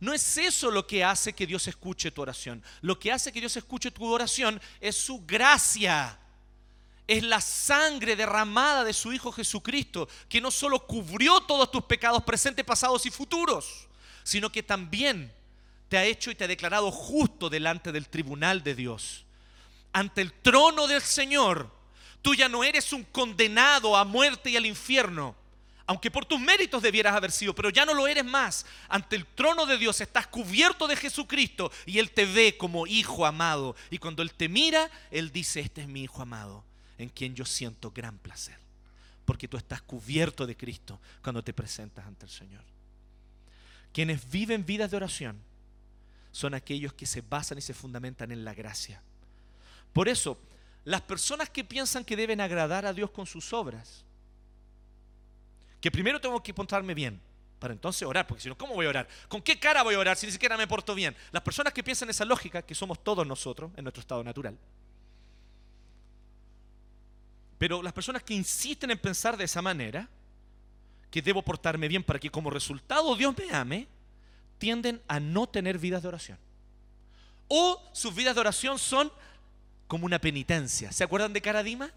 No 0.00 0.14
es 0.14 0.38
eso 0.38 0.70
lo 0.70 0.86
que 0.86 1.04
hace 1.04 1.34
que 1.34 1.46
Dios 1.46 1.68
escuche 1.68 2.10
tu 2.10 2.22
oración. 2.22 2.62
Lo 2.80 2.98
que 2.98 3.12
hace 3.12 3.30
que 3.30 3.40
Dios 3.40 3.54
escuche 3.56 3.90
tu 3.90 4.06
oración 4.06 4.60
es 4.80 4.96
su 4.96 5.24
gracia. 5.26 6.18
Es 7.06 7.22
la 7.22 7.40
sangre 7.40 8.16
derramada 8.16 8.82
de 8.82 8.94
su 8.94 9.12
Hijo 9.12 9.30
Jesucristo, 9.30 10.08
que 10.28 10.40
no 10.40 10.50
solo 10.50 10.86
cubrió 10.86 11.40
todos 11.42 11.70
tus 11.70 11.84
pecados 11.84 12.22
presentes, 12.22 12.64
pasados 12.64 13.04
y 13.04 13.10
futuros, 13.10 13.88
sino 14.22 14.50
que 14.50 14.62
también 14.62 15.30
te 15.90 15.98
ha 15.98 16.04
hecho 16.04 16.30
y 16.30 16.34
te 16.34 16.44
ha 16.44 16.48
declarado 16.48 16.90
justo 16.90 17.50
delante 17.50 17.92
del 17.92 18.08
tribunal 18.08 18.62
de 18.62 18.74
Dios. 18.74 19.26
Ante 19.92 20.22
el 20.22 20.32
trono 20.32 20.86
del 20.86 21.02
Señor, 21.02 21.70
tú 22.22 22.34
ya 22.34 22.48
no 22.48 22.64
eres 22.64 22.92
un 22.92 23.04
condenado 23.04 23.96
a 23.96 24.04
muerte 24.04 24.50
y 24.50 24.56
al 24.56 24.66
infierno, 24.66 25.34
aunque 25.90 26.08
por 26.08 26.24
tus 26.24 26.38
méritos 26.38 26.84
debieras 26.84 27.16
haber 27.16 27.32
sido, 27.32 27.52
pero 27.52 27.68
ya 27.68 27.84
no 27.84 27.94
lo 27.94 28.06
eres 28.06 28.24
más. 28.24 28.64
Ante 28.88 29.16
el 29.16 29.26
trono 29.26 29.66
de 29.66 29.76
Dios 29.76 30.00
estás 30.00 30.28
cubierto 30.28 30.86
de 30.86 30.94
Jesucristo 30.94 31.72
y 31.84 31.98
Él 31.98 32.12
te 32.12 32.26
ve 32.26 32.56
como 32.56 32.86
hijo 32.86 33.26
amado. 33.26 33.74
Y 33.90 33.98
cuando 33.98 34.22
Él 34.22 34.32
te 34.32 34.48
mira, 34.48 34.88
Él 35.10 35.32
dice, 35.32 35.58
este 35.58 35.80
es 35.80 35.88
mi 35.88 36.04
hijo 36.04 36.22
amado, 36.22 36.64
en 36.96 37.08
quien 37.08 37.34
yo 37.34 37.44
siento 37.44 37.90
gran 37.90 38.18
placer. 38.18 38.56
Porque 39.24 39.48
tú 39.48 39.56
estás 39.56 39.82
cubierto 39.82 40.46
de 40.46 40.56
Cristo 40.56 41.00
cuando 41.24 41.42
te 41.42 41.52
presentas 41.52 42.06
ante 42.06 42.24
el 42.24 42.30
Señor. 42.30 42.62
Quienes 43.92 44.30
viven 44.30 44.64
vidas 44.64 44.92
de 44.92 44.96
oración 44.96 45.42
son 46.30 46.54
aquellos 46.54 46.92
que 46.92 47.06
se 47.06 47.20
basan 47.20 47.58
y 47.58 47.62
se 47.62 47.74
fundamentan 47.74 48.30
en 48.30 48.44
la 48.44 48.54
gracia. 48.54 49.02
Por 49.92 50.08
eso, 50.08 50.40
las 50.84 51.00
personas 51.00 51.50
que 51.50 51.64
piensan 51.64 52.04
que 52.04 52.14
deben 52.14 52.40
agradar 52.40 52.86
a 52.86 52.92
Dios 52.92 53.10
con 53.10 53.26
sus 53.26 53.52
obras, 53.52 54.04
que 55.80 55.90
primero 55.90 56.20
tengo 56.20 56.42
que 56.42 56.50
encontrarme 56.50 56.94
bien 56.94 57.20
para 57.58 57.74
entonces 57.74 58.02
orar, 58.06 58.26
porque 58.26 58.42
si 58.42 58.48
no, 58.48 58.56
¿cómo 58.56 58.74
voy 58.74 58.86
a 58.86 58.88
orar? 58.88 59.08
¿Con 59.28 59.42
qué 59.42 59.58
cara 59.58 59.82
voy 59.82 59.94
a 59.94 59.98
orar 59.98 60.16
si 60.16 60.26
ni 60.26 60.32
siquiera 60.32 60.56
me 60.56 60.66
porto 60.66 60.94
bien? 60.94 61.14
Las 61.30 61.42
personas 61.42 61.72
que 61.72 61.82
piensan 61.84 62.08
esa 62.08 62.24
lógica, 62.24 62.62
que 62.62 62.74
somos 62.74 63.02
todos 63.04 63.26
nosotros 63.26 63.70
en 63.76 63.84
nuestro 63.84 64.00
estado 64.00 64.24
natural, 64.24 64.56
pero 67.58 67.82
las 67.82 67.92
personas 67.92 68.22
que 68.22 68.32
insisten 68.32 68.90
en 68.90 68.98
pensar 68.98 69.36
de 69.36 69.44
esa 69.44 69.60
manera, 69.60 70.08
que 71.10 71.20
debo 71.20 71.42
portarme 71.42 71.88
bien 71.88 72.02
para 72.02 72.18
que 72.18 72.30
como 72.30 72.48
resultado 72.48 73.14
Dios 73.16 73.34
me 73.36 73.54
ame, 73.54 73.86
tienden 74.56 75.02
a 75.08 75.20
no 75.20 75.46
tener 75.46 75.78
vidas 75.78 76.00
de 76.02 76.08
oración. 76.08 76.38
O 77.48 77.90
sus 77.92 78.14
vidas 78.14 78.34
de 78.34 78.40
oración 78.40 78.78
son 78.78 79.12
como 79.88 80.06
una 80.06 80.18
penitencia. 80.18 80.90
¿Se 80.92 81.04
acuerdan 81.04 81.32
de 81.34 81.42
Caradima? 81.42 81.90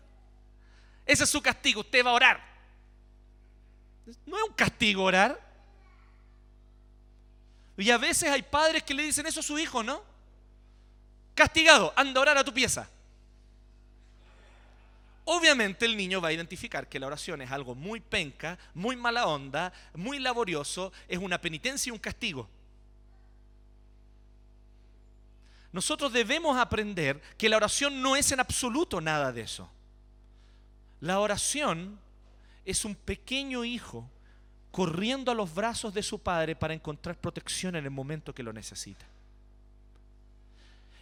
Ese 1.06 1.24
es 1.24 1.30
su 1.30 1.42
castigo, 1.42 1.82
usted 1.82 2.06
va 2.06 2.10
a 2.10 2.16
orar. 2.16 2.53
No 4.26 4.38
es 4.38 4.44
un 4.44 4.54
castigo 4.56 5.04
orar. 5.04 5.40
Y 7.78 7.90
a 7.90 7.98
veces 7.98 8.30
hay 8.30 8.42
padres 8.44 8.84
que 8.84 8.94
le 8.94 9.04
dicen 9.04 9.26
eso 9.26 9.40
a 9.40 9.44
su 9.44 9.58
hijo, 9.58 9.82
¿no? 9.82 10.02
Castigado, 11.34 11.92
anda 11.96 12.20
a 12.20 12.22
orar 12.22 12.38
a 12.38 12.44
tu 12.44 12.54
pieza. 12.54 12.88
Obviamente 15.26 15.86
el 15.86 15.96
niño 15.96 16.20
va 16.20 16.30
a 16.30 16.34
identificar 16.34 16.88
que 16.88 17.00
la 17.00 17.08
oración 17.08 17.42
es 17.42 17.52
algo 17.52 17.76
muy 17.76 18.02
penca, 18.02 18.60
muy 18.74 18.96
mala 18.96 19.26
onda, 19.26 19.72
muy 19.94 20.20
laborioso, 20.20 20.92
es 21.08 21.18
una 21.18 21.40
penitencia 21.40 21.90
y 21.90 21.94
un 21.94 22.00
castigo. 22.00 22.50
Nosotros 25.72 26.12
debemos 26.12 26.58
aprender 26.58 27.20
que 27.38 27.50
la 27.50 27.58
oración 27.58 28.02
no 28.02 28.16
es 28.16 28.32
en 28.32 28.42
absoluto 28.42 29.02
nada 29.02 29.32
de 29.32 29.42
eso. 29.42 29.72
La 31.00 31.20
oración 31.20 32.00
es 32.66 32.86
un 32.86 32.96
pequeño 32.96 33.66
hijo 33.66 34.10
corriendo 34.72 35.32
a 35.32 35.36
los 35.36 35.54
brazos 35.54 35.94
de 35.94 36.02
su 36.02 36.20
padre 36.20 36.56
para 36.56 36.74
encontrar 36.74 37.16
protección 37.16 37.76
en 37.76 37.86
el 37.86 37.92
momento 37.92 38.34
que 38.34 38.44
lo 38.44 38.54
necesita. 38.54 39.06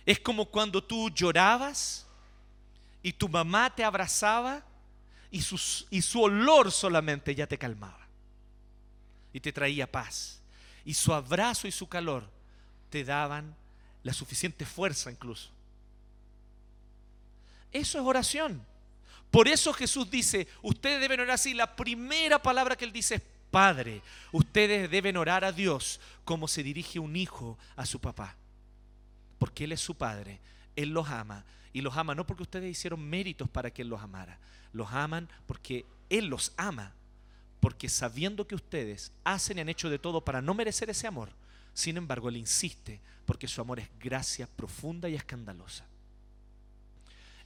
Es 0.05 0.19
como 0.19 0.45
cuando 0.45 0.83
tú 0.83 1.09
llorabas 1.09 2.07
y 3.03 3.13
tu 3.13 3.29
mamá 3.29 3.73
te 3.73 3.83
abrazaba 3.83 4.65
y, 5.29 5.37
y 5.37 6.01
su 6.01 6.21
olor 6.21 6.71
solamente 6.71 7.33
ya 7.33 7.47
te 7.47 7.57
calmaba 7.57 8.07
y 9.31 9.39
te 9.39 9.53
traía 9.53 9.89
paz. 9.89 10.41
Y 10.83 10.93
su 10.93 11.13
abrazo 11.13 11.67
y 11.67 11.71
su 11.71 11.87
calor 11.87 12.29
te 12.89 13.03
daban 13.03 13.55
la 14.03 14.13
suficiente 14.13 14.65
fuerza 14.65 15.11
incluso. 15.11 15.49
Eso 17.71 17.99
es 17.99 18.05
oración. 18.05 18.65
Por 19.31 19.47
eso 19.47 19.73
Jesús 19.73 20.11
dice, 20.11 20.47
ustedes 20.61 20.99
deben 20.99 21.21
orar 21.21 21.35
así. 21.35 21.53
La 21.53 21.75
primera 21.75 22.41
palabra 22.41 22.75
que 22.75 22.85
él 22.85 22.91
dice 22.91 23.15
es 23.15 23.21
Padre. 23.51 24.01
Ustedes 24.31 24.89
deben 24.89 25.17
orar 25.17 25.43
a 25.43 25.51
Dios 25.51 25.99
como 26.23 26.47
se 26.47 26.63
dirige 26.63 26.99
un 26.99 27.15
hijo 27.15 27.59
a 27.75 27.85
su 27.85 27.99
papá. 27.99 28.35
Porque 29.37 29.65
Él 29.65 29.73
es 29.73 29.81
su 29.81 29.95
Padre. 29.95 30.39
Él 30.75 30.89
los 30.89 31.09
ama. 31.09 31.45
Y 31.73 31.81
los 31.81 31.95
ama 31.97 32.15
no 32.15 32.25
porque 32.25 32.43
ustedes 32.43 32.71
hicieron 32.71 33.01
méritos 33.01 33.49
para 33.49 33.69
que 33.71 33.81
Él 33.81 33.89
los 33.89 34.01
amara. 34.01 34.39
Los 34.73 34.91
aman 34.91 35.29
porque 35.45 35.85
Él 36.09 36.27
los 36.27 36.53
ama. 36.57 36.93
Porque 37.59 37.89
sabiendo 37.89 38.47
que 38.47 38.55
ustedes 38.55 39.11
hacen 39.23 39.57
y 39.57 39.61
han 39.61 39.69
hecho 39.69 39.89
de 39.89 39.99
todo 39.99 40.21
para 40.21 40.41
no 40.41 40.53
merecer 40.53 40.89
ese 40.89 41.05
amor, 41.05 41.29
sin 41.73 41.97
embargo 41.97 42.29
Él 42.29 42.37
insiste 42.37 42.99
porque 43.25 43.47
su 43.47 43.61
amor 43.61 43.79
es 43.79 43.89
gracia 43.99 44.47
profunda 44.47 45.07
y 45.09 45.15
escandalosa. 45.15 45.85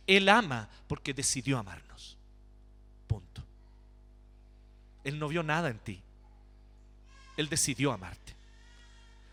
Él 0.08 0.30
ama 0.30 0.70
porque 0.88 1.14
decidió 1.14 1.58
amarnos. 1.58 2.18
Punto. 3.08 3.44
Él 5.04 5.18
no 5.20 5.28
vio 5.28 5.44
nada 5.44 5.70
en 5.70 5.80
ti. 5.80 6.02
Él 7.38 7.50
decidió 7.50 7.92
amarte. 7.92 8.36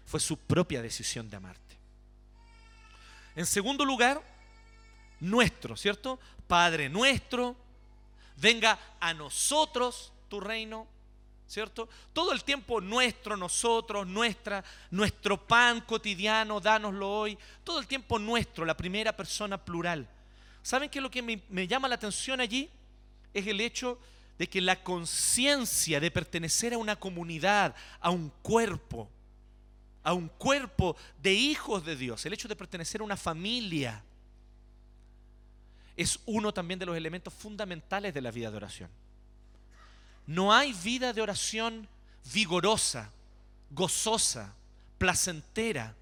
Fue 0.07 0.21
su 0.21 0.37
propia 0.37 0.83
decisión 0.83 1.31
de 1.31 1.37
amarte. 1.37 1.79
En 3.35 3.47
segundo 3.47 3.85
lugar, 3.85 4.23
nuestro, 5.21 5.77
¿cierto? 5.77 6.19
Padre 6.47 6.89
nuestro, 6.89 7.57
venga 8.37 8.79
a 9.01 9.15
nosotros 9.15 10.13
tu 10.29 10.41
reino, 10.41 10.87
¿cierto? 11.47 11.89
Todo 12.13 12.33
el 12.33 12.45
tiempo 12.45 12.81
nuestro, 12.81 13.37
nosotros, 13.37 14.07
nuestra, 14.07 14.63
nuestro 14.91 15.47
pan 15.47 15.81
cotidiano, 15.83 16.61
dánoslo 16.61 17.11
hoy. 17.11 17.39
Todo 17.65 17.79
el 17.79 17.87
tiempo 17.87 18.19
nuestro, 18.19 18.65
la 18.65 18.77
primera 18.77 19.17
persona 19.17 19.63
plural. 19.63 20.09
¿Saben 20.63 20.89
qué 20.89 21.01
lo 21.01 21.11
que 21.11 21.23
me 21.23 21.67
llama 21.67 21.89
la 21.89 21.97
atención 21.97 22.41
allí? 22.41 22.71
Es 23.35 23.47
el 23.47 23.61
hecho 23.61 23.99
de 24.39 24.49
que 24.49 24.61
la 24.61 24.83
conciencia 24.83 26.01
de 26.01 26.11
pertenecer 26.11 26.75
a 26.75 26.79
una 26.79 26.97
comunidad, 26.97 27.75
a 28.01 28.11
un 28.11 28.31
cuerpo, 28.43 29.09
a 30.03 30.13
un 30.15 30.29
cuerpo 30.29 30.97
de 31.23 31.33
hijos 31.33 31.85
de 31.85 31.97
Dios, 31.97 32.25
el 32.27 32.33
hecho 32.33 32.49
de 32.49 32.57
pertenecer 32.57 33.01
a 33.01 33.05
una 33.05 33.17
familia, 33.17 34.03
es 35.97 36.19
uno 36.27 36.53
también 36.53 36.81
de 36.81 36.87
los 36.87 36.97
elementos 36.97 37.33
fundamentales 37.35 38.15
de 38.15 38.21
la 38.21 38.31
vida 38.31 38.51
de 38.51 38.57
oración. 38.57 38.91
No 40.27 40.53
hay 40.53 40.73
vida 40.73 41.13
de 41.13 41.21
oración 41.21 41.89
vigorosa, 42.33 43.13
gozosa, 43.71 44.55
placentera 44.99 45.95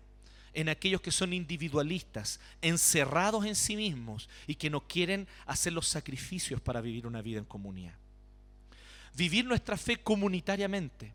en 0.55 0.69
aquellos 0.69 1.01
que 1.01 1.13
son 1.13 1.33
individualistas, 1.33 2.41
encerrados 2.61 3.45
en 3.45 3.55
sí 3.55 3.77
mismos 3.77 4.29
y 4.47 4.55
que 4.55 4.71
no 4.71 4.81
quieren 4.81 5.29
hacer 5.47 5.73
los 5.73 5.89
sacrificios 5.89 6.61
para 6.61 6.81
vivir 6.81 7.07
una 7.07 7.23
vida 7.23 7.39
en 7.39 7.45
comunidad. 7.45 7.95
Vivir 9.15 9.45
nuestra 9.45 9.77
fe 9.77 9.97
comunitariamente. 9.97 11.13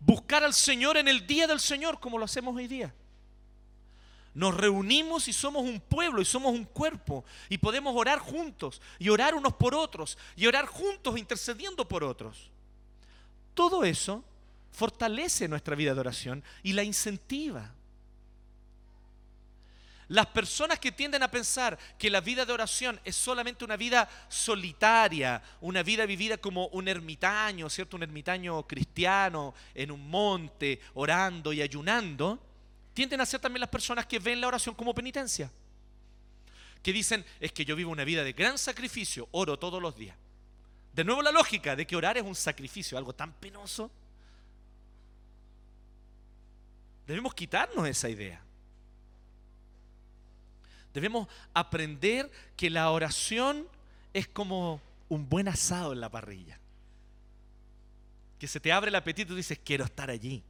Buscar 0.00 0.44
al 0.44 0.54
Señor 0.54 0.96
en 0.96 1.08
el 1.08 1.26
día 1.26 1.46
del 1.46 1.60
Señor 1.60 2.00
como 2.00 2.18
lo 2.18 2.24
hacemos 2.24 2.56
hoy 2.56 2.66
día. 2.66 2.94
Nos 4.34 4.56
reunimos 4.56 5.28
y 5.28 5.32
somos 5.32 5.62
un 5.62 5.80
pueblo 5.80 6.20
y 6.20 6.24
somos 6.24 6.52
un 6.52 6.64
cuerpo 6.64 7.24
y 7.48 7.58
podemos 7.58 7.94
orar 7.96 8.18
juntos 8.18 8.82
y 8.98 9.08
orar 9.08 9.34
unos 9.34 9.54
por 9.54 9.74
otros 9.74 10.18
y 10.34 10.46
orar 10.46 10.66
juntos 10.66 11.16
intercediendo 11.16 11.86
por 11.86 12.02
otros. 12.02 12.50
Todo 13.54 13.84
eso 13.84 14.24
fortalece 14.72 15.46
nuestra 15.46 15.76
vida 15.76 15.94
de 15.94 16.00
oración 16.00 16.44
y 16.64 16.72
la 16.72 16.82
incentiva. 16.82 17.73
Las 20.08 20.26
personas 20.26 20.78
que 20.78 20.92
tienden 20.92 21.22
a 21.22 21.30
pensar 21.30 21.78
que 21.98 22.10
la 22.10 22.20
vida 22.20 22.44
de 22.44 22.52
oración 22.52 23.00
es 23.04 23.16
solamente 23.16 23.64
una 23.64 23.76
vida 23.76 24.08
solitaria, 24.28 25.42
una 25.60 25.82
vida 25.82 26.04
vivida 26.04 26.36
como 26.36 26.66
un 26.68 26.88
ermitaño, 26.88 27.70
¿cierto? 27.70 27.96
Un 27.96 28.02
ermitaño 28.02 28.66
cristiano 28.66 29.54
en 29.74 29.90
un 29.90 30.08
monte, 30.10 30.80
orando 30.94 31.52
y 31.52 31.62
ayunando, 31.62 32.38
tienden 32.92 33.20
a 33.20 33.26
ser 33.26 33.40
también 33.40 33.60
las 33.60 33.70
personas 33.70 34.06
que 34.06 34.18
ven 34.18 34.40
la 34.40 34.48
oración 34.48 34.74
como 34.74 34.94
penitencia. 34.94 35.50
Que 36.82 36.92
dicen, 36.92 37.24
es 37.40 37.52
que 37.52 37.64
yo 37.64 37.74
vivo 37.74 37.90
una 37.90 38.04
vida 38.04 38.22
de 38.22 38.34
gran 38.34 38.58
sacrificio, 38.58 39.28
oro 39.32 39.58
todos 39.58 39.80
los 39.80 39.96
días. 39.96 40.16
De 40.92 41.02
nuevo 41.02 41.22
la 41.22 41.32
lógica 41.32 41.74
de 41.74 41.86
que 41.86 41.96
orar 41.96 42.18
es 42.18 42.22
un 42.22 42.34
sacrificio, 42.34 42.98
algo 42.98 43.14
tan 43.14 43.32
penoso. 43.32 43.90
Debemos 47.06 47.34
quitarnos 47.34 47.88
esa 47.88 48.08
idea. 48.08 48.40
Debemos 50.94 51.28
aprender 51.52 52.30
que 52.56 52.70
la 52.70 52.90
oración 52.90 53.66
es 54.14 54.26
como 54.26 54.80
un 55.10 55.28
buen 55.28 55.48
asado 55.48 55.92
en 55.92 56.00
la 56.00 56.08
parrilla. 56.08 56.58
Que 58.38 58.48
se 58.48 58.60
te 58.60 58.72
abre 58.72 58.88
el 58.88 58.94
apetito 58.94 59.34
y 59.34 59.36
dices, 59.36 59.60
quiero 59.62 59.84
estar 59.84 60.08
allí 60.08 60.42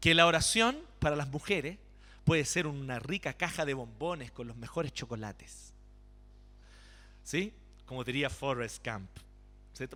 que 0.00 0.14
la 0.14 0.26
oración 0.26 0.78
para 0.98 1.16
las 1.16 1.28
mujeres 1.28 1.78
puede 2.24 2.44
ser 2.44 2.66
una 2.66 2.98
rica 2.98 3.32
caja 3.32 3.64
de 3.64 3.74
bombones 3.74 4.30
con 4.30 4.46
los 4.46 4.56
mejores 4.56 4.92
chocolates. 4.92 5.72
¿Sí? 7.24 7.52
Como 7.86 8.04
diría 8.04 8.30
Forrest 8.30 8.84
Gump. 8.86 9.10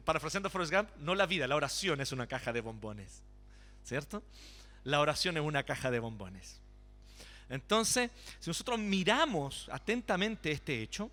Parafraseando 0.05 0.51
Forrest 0.51 0.73
Gump, 0.73 0.91
no 0.99 1.15
la 1.15 1.27
vida, 1.27 1.47
la 1.47 1.57
oración 1.57 2.01
es 2.01 2.13
una 2.13 2.27
caja 2.27 2.53
de 2.53 2.61
bombones. 2.61 3.23
¿Cierto? 3.85 4.23
La 4.85 5.01
oración 5.01 5.37
es 5.37 5.43
una 5.43 5.63
caja 5.65 5.91
de 5.91 5.99
bombones. 5.99 6.61
Entonces, 7.51 8.11
si 8.39 8.49
nosotros 8.49 8.79
miramos 8.79 9.69
atentamente 9.71 10.51
este 10.51 10.81
hecho, 10.81 11.11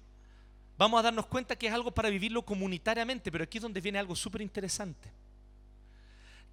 vamos 0.77 0.99
a 0.99 1.03
darnos 1.03 1.25
cuenta 1.25 1.57
que 1.57 1.67
es 1.67 1.73
algo 1.73 1.91
para 1.91 2.09
vivirlo 2.09 2.43
comunitariamente, 2.43 3.31
pero 3.31 3.43
aquí 3.43 3.57
es 3.57 3.63
donde 3.63 3.81
viene 3.81 3.99
algo 3.99 4.15
súper 4.15 4.41
interesante. 4.41 5.11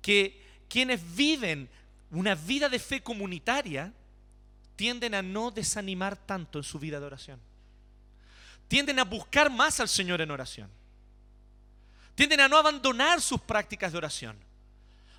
Que 0.01 0.43
quienes 0.69 1.15
viven 1.15 1.69
una 2.11 2.35
vida 2.35 2.69
de 2.69 2.79
fe 2.79 3.03
comunitaria, 3.03 3.93
tienden 4.77 5.15
a 5.15 5.23
no 5.23 5.51
desanimar 5.51 6.17
tanto 6.17 6.59
en 6.59 6.65
su 6.65 6.79
vida 6.79 6.99
de 7.01 7.07
oración. 7.07 7.41
Tienden 8.69 8.99
a 8.99 9.05
buscar 9.05 9.51
más 9.51 9.81
al 9.81 9.89
Señor 9.89 10.21
en 10.21 10.31
oración. 10.31 10.71
Tienden 12.15 12.41
a 12.41 12.49
no 12.49 12.57
abandonar 12.57 13.21
sus 13.21 13.41
prácticas 13.41 13.93
de 13.93 13.99
oración. 13.99 14.37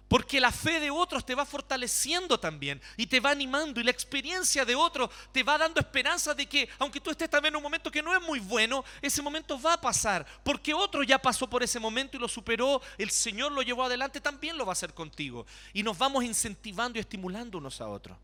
Porque 0.08 0.40
la 0.40 0.52
fe 0.52 0.80
de 0.80 0.92
otros 0.92 1.26
te 1.26 1.34
va 1.34 1.46
fortaleciendo 1.46 2.40
también 2.40 2.80
y 2.96 3.08
te 3.08 3.20
va 3.20 3.32
animando 3.32 3.82
y 3.82 3.84
la 3.84 3.90
experiencia 3.90 4.64
de 4.64 4.76
otros 4.76 5.10
te 5.32 5.42
va 5.42 5.58
dando 5.58 5.80
esperanza 5.80 6.36
de 6.36 6.46
que 6.46 6.70
aunque 6.78 7.02
tú 7.02 7.10
estés 7.10 7.30
también 7.30 7.54
en 7.54 7.58
un 7.58 7.64
momento 7.64 7.90
que 7.90 8.04
no 8.04 8.16
es 8.16 8.22
muy 8.22 8.40
bueno, 8.40 8.86
ese 9.02 9.22
momento 9.24 9.60
va 9.60 9.74
a 9.74 9.82
pasar. 9.82 10.26
Porque 10.44 10.74
otro 10.74 11.02
ya 11.02 11.20
pasó 11.20 11.50
por 11.50 11.64
ese 11.64 11.80
momento 11.80 12.18
y 12.18 12.20
lo 12.20 12.28
superó, 12.28 12.82
el 13.00 13.10
Señor 13.10 13.52
lo 13.52 13.64
llevó 13.64 13.84
adelante, 13.84 14.22
también 14.22 14.58
lo 14.58 14.66
va 14.66 14.72
a 14.72 14.74
hacer 14.74 14.94
contigo. 14.94 15.48
Y 15.74 15.82
nos 15.82 15.98
vamos 15.98 16.24
incentivando 16.24 17.00
y 17.00 17.02
estimulando 17.02 17.58
unos 17.58 17.82
a 17.82 17.88
otros. 17.88 18.16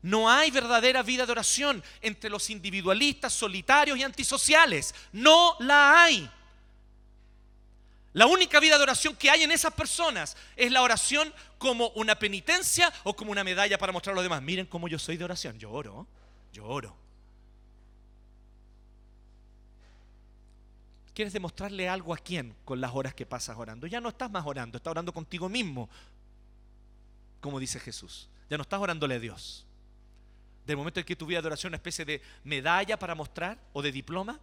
No 0.00 0.30
hay 0.30 0.50
verdadera 0.50 1.02
vida 1.02 1.24
de 1.26 1.32
oración 1.32 1.82
entre 2.02 2.28
los 2.28 2.50
individualistas, 2.50 3.32
solitarios 3.32 3.98
y 3.98 4.02
antisociales. 4.02 4.94
No 5.12 5.56
la 5.60 6.02
hay. 6.02 6.30
La 8.14 8.26
única 8.26 8.60
vida 8.60 8.76
de 8.76 8.84
oración 8.84 9.16
que 9.16 9.28
hay 9.28 9.42
en 9.42 9.50
esas 9.50 9.74
personas 9.74 10.36
es 10.54 10.70
la 10.70 10.82
oración 10.82 11.34
como 11.58 11.88
una 11.90 12.16
penitencia 12.16 12.92
o 13.02 13.14
como 13.16 13.32
una 13.32 13.42
medalla 13.42 13.76
para 13.76 13.92
mostrar 13.92 14.12
a 14.12 14.14
los 14.14 14.24
demás. 14.24 14.40
Miren 14.40 14.66
cómo 14.66 14.86
yo 14.86 15.00
soy 15.00 15.16
de 15.16 15.24
oración. 15.24 15.58
Yo 15.58 15.72
oro, 15.72 16.06
yo 16.52 16.64
oro. 16.64 16.96
¿Quieres 21.12 21.32
demostrarle 21.32 21.88
algo 21.88 22.14
a 22.14 22.16
quién 22.16 22.54
con 22.64 22.80
las 22.80 22.92
horas 22.94 23.14
que 23.14 23.26
pasas 23.26 23.56
orando? 23.56 23.88
Ya 23.88 24.00
no 24.00 24.10
estás 24.10 24.30
más 24.30 24.46
orando, 24.46 24.76
estás 24.76 24.92
orando 24.92 25.12
contigo 25.12 25.48
mismo, 25.48 25.90
como 27.40 27.58
dice 27.58 27.80
Jesús. 27.80 28.28
Ya 28.48 28.56
no 28.56 28.62
estás 28.62 28.80
orándole 28.80 29.16
a 29.16 29.18
Dios. 29.18 29.66
Del 30.66 30.76
momento 30.76 31.00
en 31.00 31.06
que 31.06 31.16
tu 31.16 31.26
vida 31.26 31.40
de 31.40 31.48
oración 31.48 31.70
es 31.70 31.70
una 31.70 31.76
especie 31.78 32.04
de 32.04 32.22
medalla 32.44 32.96
para 32.96 33.16
mostrar 33.16 33.58
o 33.72 33.82
de 33.82 33.90
diploma. 33.90 34.38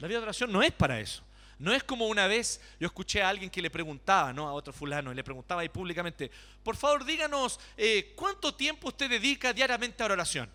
La 0.00 0.08
vida 0.08 0.18
de 0.18 0.24
oración 0.24 0.50
no 0.50 0.60
es 0.60 0.72
para 0.72 0.98
eso. 0.98 1.22
No 1.58 1.72
es 1.72 1.82
como 1.84 2.06
una 2.06 2.26
vez 2.26 2.60
yo 2.78 2.86
escuché 2.86 3.22
a 3.22 3.28
alguien 3.28 3.50
que 3.50 3.62
le 3.62 3.70
preguntaba, 3.70 4.32
¿no? 4.32 4.46
A 4.46 4.52
otro 4.52 4.72
fulano, 4.72 5.10
y 5.10 5.14
le 5.14 5.24
preguntaba 5.24 5.62
ahí 5.62 5.68
públicamente, 5.68 6.30
por 6.62 6.76
favor 6.76 7.04
díganos, 7.04 7.58
eh, 7.76 8.12
¿cuánto 8.14 8.54
tiempo 8.54 8.88
usted 8.88 9.08
dedica 9.08 9.52
diariamente 9.52 10.02
a 10.02 10.08
la 10.08 10.14
oración? 10.14 10.50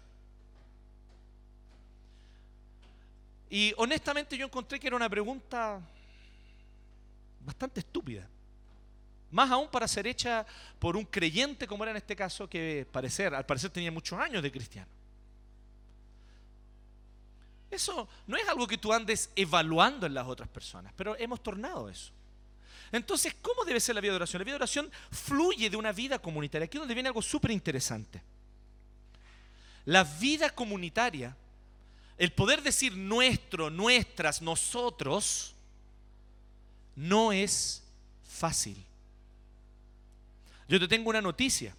Y 3.49 3.73
honestamente 3.77 4.37
yo 4.37 4.45
encontré 4.45 4.79
que 4.79 4.87
era 4.87 4.95
una 4.95 5.09
pregunta 5.09 5.81
bastante 7.41 7.79
estúpida. 7.79 8.27
Más 9.31 9.49
aún 9.49 9.69
para 9.69 9.87
ser 9.87 10.07
hecha 10.07 10.45
por 10.77 10.95
un 10.95 11.05
creyente 11.05 11.65
como 11.65 11.83
era 11.83 11.91
en 11.91 11.97
este 11.97 12.15
caso, 12.15 12.47
que 12.47 12.85
parecer, 12.91 13.33
al 13.33 13.45
parecer 13.45 13.71
tenía 13.71 13.91
muchos 13.91 14.19
años 14.19 14.43
de 14.43 14.51
cristiano. 14.51 15.00
Eso 17.71 18.09
no 18.27 18.35
es 18.35 18.47
algo 18.49 18.67
que 18.67 18.77
tú 18.77 18.91
andes 18.91 19.31
evaluando 19.35 20.05
en 20.05 20.13
las 20.13 20.27
otras 20.27 20.49
personas, 20.49 20.93
pero 20.95 21.17
hemos 21.17 21.41
tornado 21.41 21.89
eso. 21.89 22.11
Entonces, 22.91 23.33
¿cómo 23.41 23.63
debe 23.63 23.79
ser 23.79 23.95
la 23.95 24.01
vida 24.01 24.11
de 24.11 24.17
oración? 24.17 24.41
La 24.41 24.43
vida 24.43 24.53
de 24.53 24.63
oración 24.63 24.91
fluye 25.09 25.69
de 25.69 25.77
una 25.77 25.93
vida 25.93 26.19
comunitaria. 26.19 26.65
Aquí 26.65 26.77
es 26.77 26.81
donde 26.81 26.93
viene 26.93 27.07
algo 27.07 27.21
súper 27.21 27.51
interesante. 27.51 28.21
La 29.85 30.03
vida 30.03 30.49
comunitaria, 30.49 31.35
el 32.17 32.33
poder 32.33 32.61
decir 32.61 32.95
nuestro, 32.97 33.69
nuestras, 33.69 34.41
nosotros, 34.41 35.55
no 36.97 37.31
es 37.31 37.83
fácil. 38.27 38.85
Yo 40.67 40.77
te 40.77 40.89
tengo 40.89 41.09
una 41.09 41.21
noticia 41.21 41.73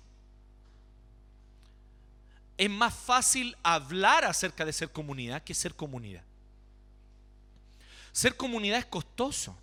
es 2.62 2.70
más 2.70 2.94
fácil 2.94 3.56
hablar 3.64 4.24
acerca 4.24 4.64
de 4.64 4.72
ser 4.72 4.92
comunidad 4.92 5.42
que 5.42 5.52
ser 5.52 5.74
comunidad. 5.74 6.22
Ser 8.12 8.36
comunidad 8.36 8.78
es 8.78 8.86
costoso. 8.86 9.58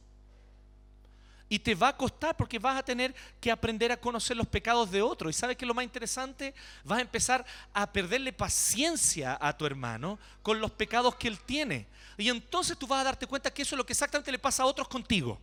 Y 1.47 1.59
te 1.59 1.75
va 1.75 1.87
a 1.87 1.95
costar 1.95 2.35
porque 2.35 2.59
vas 2.59 2.77
a 2.77 2.83
tener 2.83 3.15
que 3.39 3.51
aprender 3.51 3.93
a 3.93 4.01
conocer 4.01 4.35
los 4.35 4.47
pecados 4.47 4.91
de 4.91 5.01
otro. 5.01 5.29
Y 5.29 5.33
sabes 5.33 5.55
que 5.55 5.65
lo 5.65 5.73
más 5.73 5.85
interesante, 5.85 6.53
vas 6.83 6.97
a 6.99 7.01
empezar 7.01 7.45
a 7.73 7.89
perderle 7.89 8.33
paciencia 8.33 9.37
a 9.39 9.55
tu 9.55 9.65
hermano 9.65 10.19
con 10.41 10.59
los 10.59 10.69
pecados 10.69 11.15
que 11.15 11.29
él 11.29 11.39
tiene. 11.39 11.87
Y 12.17 12.27
entonces 12.27 12.77
tú 12.77 12.85
vas 12.85 12.99
a 12.99 13.05
darte 13.05 13.25
cuenta 13.27 13.49
que 13.49 13.61
eso 13.61 13.75
es 13.75 13.77
lo 13.77 13.85
que 13.85 13.93
exactamente 13.93 14.29
le 14.29 14.39
pasa 14.39 14.63
a 14.63 14.65
otros 14.65 14.89
contigo. 14.89 15.39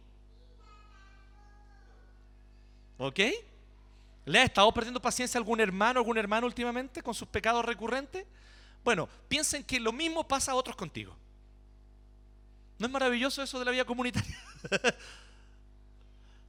¿Ok? 2.98 3.20
¿Le 4.26 4.40
ha 4.40 4.42
estado 4.42 4.74
perdiendo 4.74 5.00
paciencia 5.00 5.38
algún 5.38 5.60
hermano, 5.60 6.00
algún 6.00 6.18
hermano 6.18 6.48
últimamente 6.48 7.00
con 7.00 7.14
sus 7.14 7.28
pecados 7.28 7.64
recurrentes? 7.64 8.26
Bueno, 8.84 9.08
piensen 9.28 9.62
que 9.62 9.78
lo 9.78 9.92
mismo 9.92 10.26
pasa 10.26 10.50
a 10.50 10.56
otros 10.56 10.74
contigo. 10.74 11.16
¿No 12.76 12.86
es 12.86 12.92
maravilloso 12.92 13.40
eso 13.40 13.56
de 13.60 13.64
la 13.64 13.70
vida 13.70 13.84
comunitaria? 13.84 14.36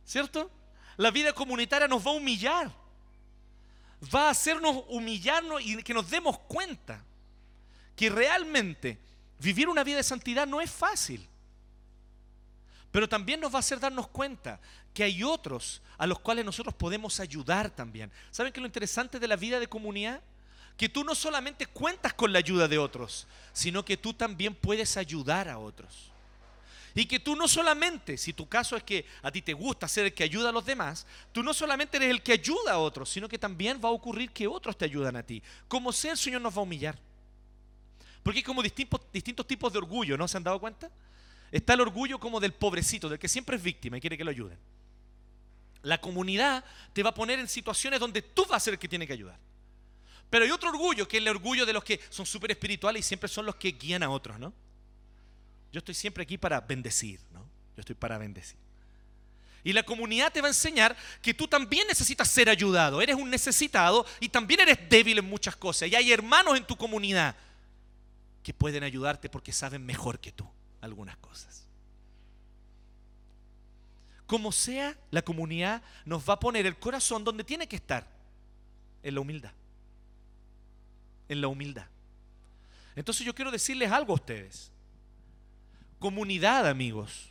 ¿Cierto? 0.06 0.50
La 0.98 1.12
vida 1.12 1.34
comunitaria 1.34 1.88
nos 1.88 2.06
va 2.06 2.10
a 2.10 2.16
humillar. 2.16 2.72
Va 4.13 4.28
a 4.28 4.32
hacernos 4.32 4.84
humillarnos 4.88 5.62
y 5.62 5.82
que 5.84 5.94
nos 5.94 6.10
demos 6.10 6.40
cuenta 6.40 7.04
que 7.96 8.10
realmente 8.10 8.98
vivir 9.38 9.70
una 9.70 9.84
vida 9.84 9.98
de 9.98 10.04
santidad 10.04 10.48
no 10.48 10.62
es 10.62 10.72
fácil. 10.72 11.28
Pero 12.91 13.08
también 13.08 13.39
nos 13.39 13.52
va 13.52 13.58
a 13.58 13.60
hacer 13.60 13.80
darnos 13.80 14.08
cuenta 14.08 14.60
que 14.93 15.04
hay 15.04 15.23
otros 15.23 15.82
a 15.97 16.08
los 16.08 16.19
cuales 16.19 16.45
nosotros 16.45 16.73
podemos 16.73 17.19
ayudar 17.19 17.69
también. 17.69 18.12
¿Saben 18.32 18.52
qué 18.52 18.60
es 18.60 18.62
lo 18.62 18.67
interesante 18.67 19.19
de 19.19 19.28
la 19.28 19.36
vida 19.36 19.60
de 19.60 19.67
comunidad? 19.67 20.21
Que 20.78 20.89
tú 20.89 21.04
no 21.04 21.15
solamente 21.15 21.65
cuentas 21.65 22.13
con 22.13 22.32
la 22.32 22.39
ayuda 22.39 22.67
de 22.67 22.78
otros, 22.78 23.28
sino 23.52 23.84
que 23.84 23.97
tú 23.97 24.13
también 24.13 24.56
puedes 24.56 24.95
ayudar 24.97 25.50
a 25.50 25.58
otros. 25.60 26.12
Y 26.95 27.06
que 27.06 27.19
tú 27.19 27.36
no 27.36 27.47
solamente, 27.47 28.17
si 28.17 28.34
tu 28.34 28.50
caso 28.50 28.76
es 28.76 28.82
que 28.82 29.06
a 29.21 29.32
ti 29.32 29.43
te 29.43 29.54
gusta 29.54 29.88
ser 29.88 30.06
el 30.06 30.13
que 30.15 30.23
ayuda 30.23 30.50
a 30.50 30.52
los 30.52 30.65
demás, 30.65 31.06
tú 31.32 31.43
no 31.43 31.54
solamente 31.54 31.97
eres 31.97 32.10
el 32.10 32.23
que 32.23 32.34
ayuda 32.34 32.71
a 32.71 32.80
otros, 32.80 33.08
sino 33.08 33.30
que 33.30 33.38
también 33.38 33.80
va 33.84 33.89
a 33.89 33.91
ocurrir 33.91 34.32
que 34.32 34.47
otros 34.47 34.76
te 34.76 34.86
ayudan 34.86 35.15
a 35.15 35.21
ti. 35.21 35.43
Como 35.67 35.93
sea, 35.93 36.13
el 36.13 36.17
Señor 36.17 36.41
nos 36.41 36.56
va 36.56 36.60
a 36.60 36.63
humillar. 36.63 36.97
Porque 38.23 38.39
hay 38.39 38.43
como 38.43 38.63
distintos, 38.63 39.00
distintos 39.13 39.45
tipos 39.45 39.71
de 39.71 39.78
orgullo, 39.78 40.17
¿no 40.17 40.28
se 40.28 40.38
han 40.38 40.43
dado 40.43 40.60
cuenta? 40.60 40.89
Está 41.52 41.74
el 41.74 41.82
orgullo 41.82 42.20
como 42.20 42.40
del 42.40 42.54
pobrecito, 42.54 43.10
del 43.10 43.20
que 43.20 43.30
siempre 43.30 43.56
es 43.56 43.64
víctima 43.64 43.98
y 43.98 44.02
quiere 44.02 44.18
que 44.18 44.24
lo 44.24 44.32
ayuden. 44.32 44.58
La 45.84 46.02
comunidad 46.02 46.66
te 46.94 47.04
va 47.04 47.12
a 47.12 47.14
poner 47.14 47.40
en 47.40 47.48
situaciones 47.48 48.00
donde 48.00 48.22
tú 48.22 48.46
vas 48.46 48.58
a 48.58 48.66
ser 48.66 48.74
el 48.74 48.80
que 48.80 48.90
tiene 48.90 49.08
que 49.08 49.14
ayudar. 49.14 49.40
Pero 50.30 50.44
hay 50.44 50.52
otro 50.52 50.70
orgullo, 50.70 51.08
que 51.08 51.18
es 51.18 51.22
el 51.22 51.30
orgullo 51.30 51.66
de 51.66 51.72
los 51.72 51.84
que 51.84 52.02
son 52.10 52.26
súper 52.26 52.52
espirituales 52.52 53.06
y 53.06 53.08
siempre 53.08 53.30
son 53.30 53.46
los 53.46 53.56
que 53.56 53.72
guían 53.72 54.04
a 54.04 54.10
otros, 54.10 54.38
¿no? 54.38 54.54
Yo 55.72 55.80
estoy 55.80 55.94
siempre 55.94 56.24
aquí 56.24 56.38
para 56.38 56.60
bendecir, 56.60 57.22
¿no? 57.32 57.40
Yo 57.76 57.82
estoy 57.82 57.96
para 57.96 58.18
bendecir. 58.18 58.58
Y 59.64 59.72
la 59.72 59.84
comunidad 59.84 60.32
te 60.32 60.42
va 60.42 60.48
a 60.48 60.52
enseñar 60.52 60.96
que 61.22 61.34
tú 61.34 61.48
también 61.48 61.88
necesitas 61.88 62.28
ser 62.28 62.50
ayudado. 62.50 63.02
Eres 63.02 63.16
un 63.16 63.30
necesitado 63.30 64.06
y 64.20 64.30
también 64.30 64.62
eres 64.62 64.90
débil 64.90 65.18
en 65.20 65.26
muchas 65.26 65.56
cosas. 65.56 65.90
Y 65.90 65.96
hay 65.96 66.12
hermanos 66.12 66.58
en 66.58 66.66
tu 66.66 66.76
comunidad 66.76 67.36
que 68.44 68.54
pueden 68.54 68.84
ayudarte 68.84 69.30
porque 69.30 69.54
saben 69.54 69.86
mejor 69.86 70.20
que 70.20 70.32
tú 70.32 70.50
algunas 70.88 71.17
cosas. 71.17 71.65
Como 74.26 74.52
sea, 74.52 74.97
la 75.10 75.21
comunidad 75.21 75.82
nos 76.06 76.28
va 76.28 76.34
a 76.34 76.39
poner 76.39 76.65
el 76.65 76.78
corazón 76.78 77.23
donde 77.23 77.43
tiene 77.43 77.67
que 77.67 77.78
estar, 77.78 78.06
en 79.04 79.15
la 79.15 79.21
humildad. 79.21 79.54
En 81.30 81.41
la 81.41 81.47
humildad. 81.47 81.88
Entonces 82.95 83.26
yo 83.26 83.34
quiero 83.34 83.52
decirles 83.52 83.91
algo 83.91 84.12
a 84.13 84.15
ustedes. 84.15 84.71
Comunidad, 86.00 86.67
amigos, 86.67 87.30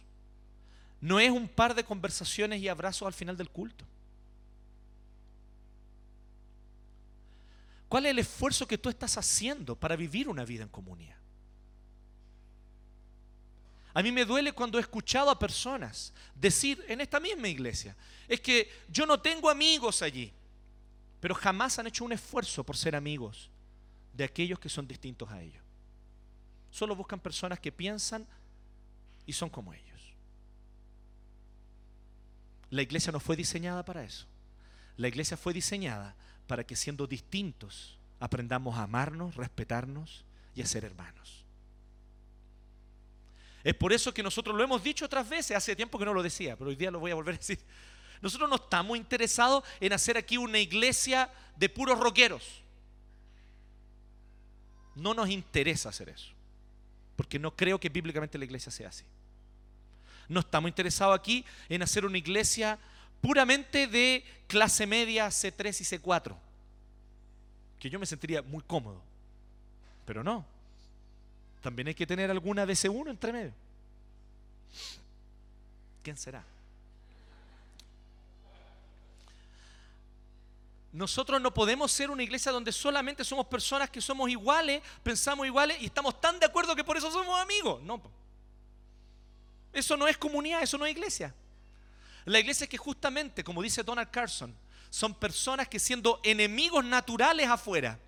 no 1.01 1.21
es 1.21 1.31
un 1.31 1.49
par 1.49 1.75
de 1.75 1.85
conversaciones 1.85 2.61
y 2.61 2.69
abrazos 2.69 3.07
al 3.07 3.15
final 3.15 3.37
del 3.37 3.51
culto. 3.51 3.85
¿Cuál 7.89 8.07
es 8.07 8.11
el 8.11 8.19
esfuerzo 8.19 8.67
que 8.67 8.79
tú 8.79 8.89
estás 8.89 9.17
haciendo 9.17 9.77
para 9.77 9.97
vivir 9.97 10.29
una 10.29 10.45
vida 10.45 10.63
en 10.63 10.69
comunidad? 10.69 11.16
A 13.97 14.03
mí 14.03 14.13
me 14.13 14.27
duele 14.27 14.53
cuando 14.53 14.77
he 14.77 14.83
escuchado 14.83 15.31
a 15.31 15.39
personas 15.39 16.13
decir 16.35 16.85
en 16.87 17.01
esta 17.01 17.19
misma 17.19 17.49
iglesia, 17.49 17.97
es 18.29 18.43
que 18.43 18.71
yo 18.91 19.07
no 19.07 19.19
tengo 19.19 19.49
amigos 19.49 20.03
allí, 20.03 20.35
pero 21.19 21.35
jamás 21.35 21.79
han 21.79 21.87
hecho 21.87 22.05
un 22.05 22.13
esfuerzo 22.13 22.63
por 22.63 22.77
ser 22.77 22.95
amigos 22.95 23.49
de 24.13 24.25
aquellos 24.25 24.59
que 24.59 24.69
son 24.69 24.87
distintos 24.87 25.31
a 25.31 25.41
ellos. 25.41 25.63
Solo 26.71 26.95
buscan 26.95 27.19
personas 27.19 27.59
que 27.59 27.73
piensan 27.73 28.27
y 29.25 29.33
son 29.33 29.49
como 29.49 29.73
ellos. 29.73 30.13
La 32.69 32.83
iglesia 32.83 33.13
no 33.13 33.19
fue 33.19 33.35
diseñada 33.35 33.83
para 33.83 34.05
eso. 34.05 34.27
La 34.99 35.09
iglesia 35.09 35.39
fue 35.39 35.55
diseñada 35.55 36.15
para 36.47 36.65
que 36.65 36.77
siendo 36.77 37.07
distintos 37.07 37.97
aprendamos 38.21 38.77
a 38.77 38.83
amarnos, 38.83 39.37
respetarnos 39.37 40.27
y 40.55 40.61
a 40.61 40.67
ser 40.67 40.85
hermanos. 40.85 41.46
Es 43.67 43.75
por 43.75 43.93
eso 43.93 44.15
que 44.15 44.23
nosotros 44.23 44.55
lo 44.55 44.63
hemos 44.63 44.81
dicho 44.81 45.07
otras 45.07 45.29
veces, 45.29 45.57
hace 45.57 45.75
tiempo 45.75 45.99
que 45.99 46.05
no 46.05 46.15
lo 46.15 46.23
decía, 46.23 46.55
pero 46.55 46.71
hoy 46.71 46.77
día 46.77 46.89
lo 46.89 47.01
voy 47.01 47.11
a 47.11 47.17
volver 47.17 47.35
a 47.35 47.39
decir. 47.39 47.59
Nosotros 48.23 48.49
no 48.49 48.55
estamos 48.55 48.97
interesados 48.97 49.65
en 49.81 49.93
hacer 49.93 50.17
aquí 50.17 50.37
una 50.37 50.61
iglesia 50.61 51.29
de 51.57 51.69
puros 51.69 51.99
rockeros. 51.99 52.63
No 54.95 55.15
nos 55.15 55.29
interesa 55.31 55.89
hacer 55.89 56.11
eso, 56.11 56.29
porque 57.17 57.41
no 57.41 57.57
creo 57.57 57.81
que 57.81 57.89
bíblicamente 57.89 58.39
la 58.39 58.45
iglesia 58.45 58.71
sea 58.71 58.91
así. 58.91 59.03
No 60.29 60.39
estamos 60.39 60.69
interesados 60.69 61.19
aquí 61.19 61.45
en 61.69 61.83
hacer 61.83 62.07
una 62.07 62.19
iglesia 62.19 62.79
puramente 63.21 63.89
de 63.89 64.25
clase 64.47 64.87
media 64.87 65.27
C3 65.27 65.81
y 65.81 65.99
C4, 65.99 66.37
que 67.81 67.91
yo 67.91 67.99
me 67.99 68.07
sentiría 68.07 68.43
muy 68.43 68.63
cómodo, 68.63 69.03
pero 70.05 70.23
no. 70.23 70.56
También 71.67 71.89
hay 71.89 71.97
que 71.97 72.07
tener 72.07 72.31
alguna 72.31 72.65
de 72.65 72.75
C1 72.75 73.11
entre 73.11 73.33
medio. 73.33 73.53
¿Quién 76.01 76.17
será? 76.17 76.45
Nosotros 80.93 81.43
no 81.43 81.53
podemos 81.53 81.91
ser 81.91 82.09
una 82.09 82.23
iglesia 82.23 82.53
donde 82.53 82.71
solamente 82.71 83.25
somos 83.25 83.47
personas 83.47 83.91
que 83.91 84.01
somos 84.01 84.31
iguales, 84.31 84.81
pensamos 85.03 85.45
iguales 85.45 85.79
y 85.81 85.87
estamos 85.87 86.21
tan 86.21 86.39
de 86.39 86.47
acuerdo 86.47 86.77
que 86.77 86.85
por 86.85 86.99
eso 86.99 87.11
somos 87.11 87.37
amigos. 87.41 87.83
No. 87.83 88.01
Eso 89.73 89.97
no 89.97 90.07
es 90.07 90.17
comunidad, 90.17 90.63
eso 90.63 90.79
no 90.79 90.87
es 90.87 90.93
iglesia. 90.93 91.35
La 92.27 92.39
iglesia 92.39 92.63
es 92.63 92.71
que 92.71 92.79
justamente, 92.79 93.43
como 93.43 93.61
dice 93.61 93.83
Donald 93.83 94.13
Carson, 94.13 94.55
son 94.89 95.17
personas 95.17 95.67
que 95.67 95.81
siendo 95.81 96.21
enemigos 96.23 96.85
naturales 96.85 97.49
afuera, 97.49 97.99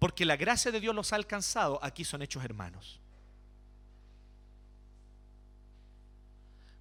porque 0.00 0.24
la 0.24 0.36
gracia 0.36 0.72
de 0.72 0.80
Dios 0.80 0.94
los 0.94 1.12
ha 1.12 1.16
alcanzado, 1.16 1.78
aquí 1.82 2.04
son 2.04 2.22
hechos 2.22 2.42
hermanos. 2.42 2.98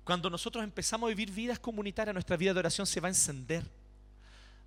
Cuando 0.05 0.29
nosotros 0.29 0.63
empezamos 0.63 1.07
a 1.07 1.09
vivir 1.09 1.29
vidas 1.29 1.59
comunitarias, 1.59 2.13
nuestra 2.13 2.37
vida 2.37 2.53
de 2.53 2.59
oración 2.59 2.87
se 2.87 2.99
va 2.99 3.09
a 3.09 3.11
encender. 3.11 3.63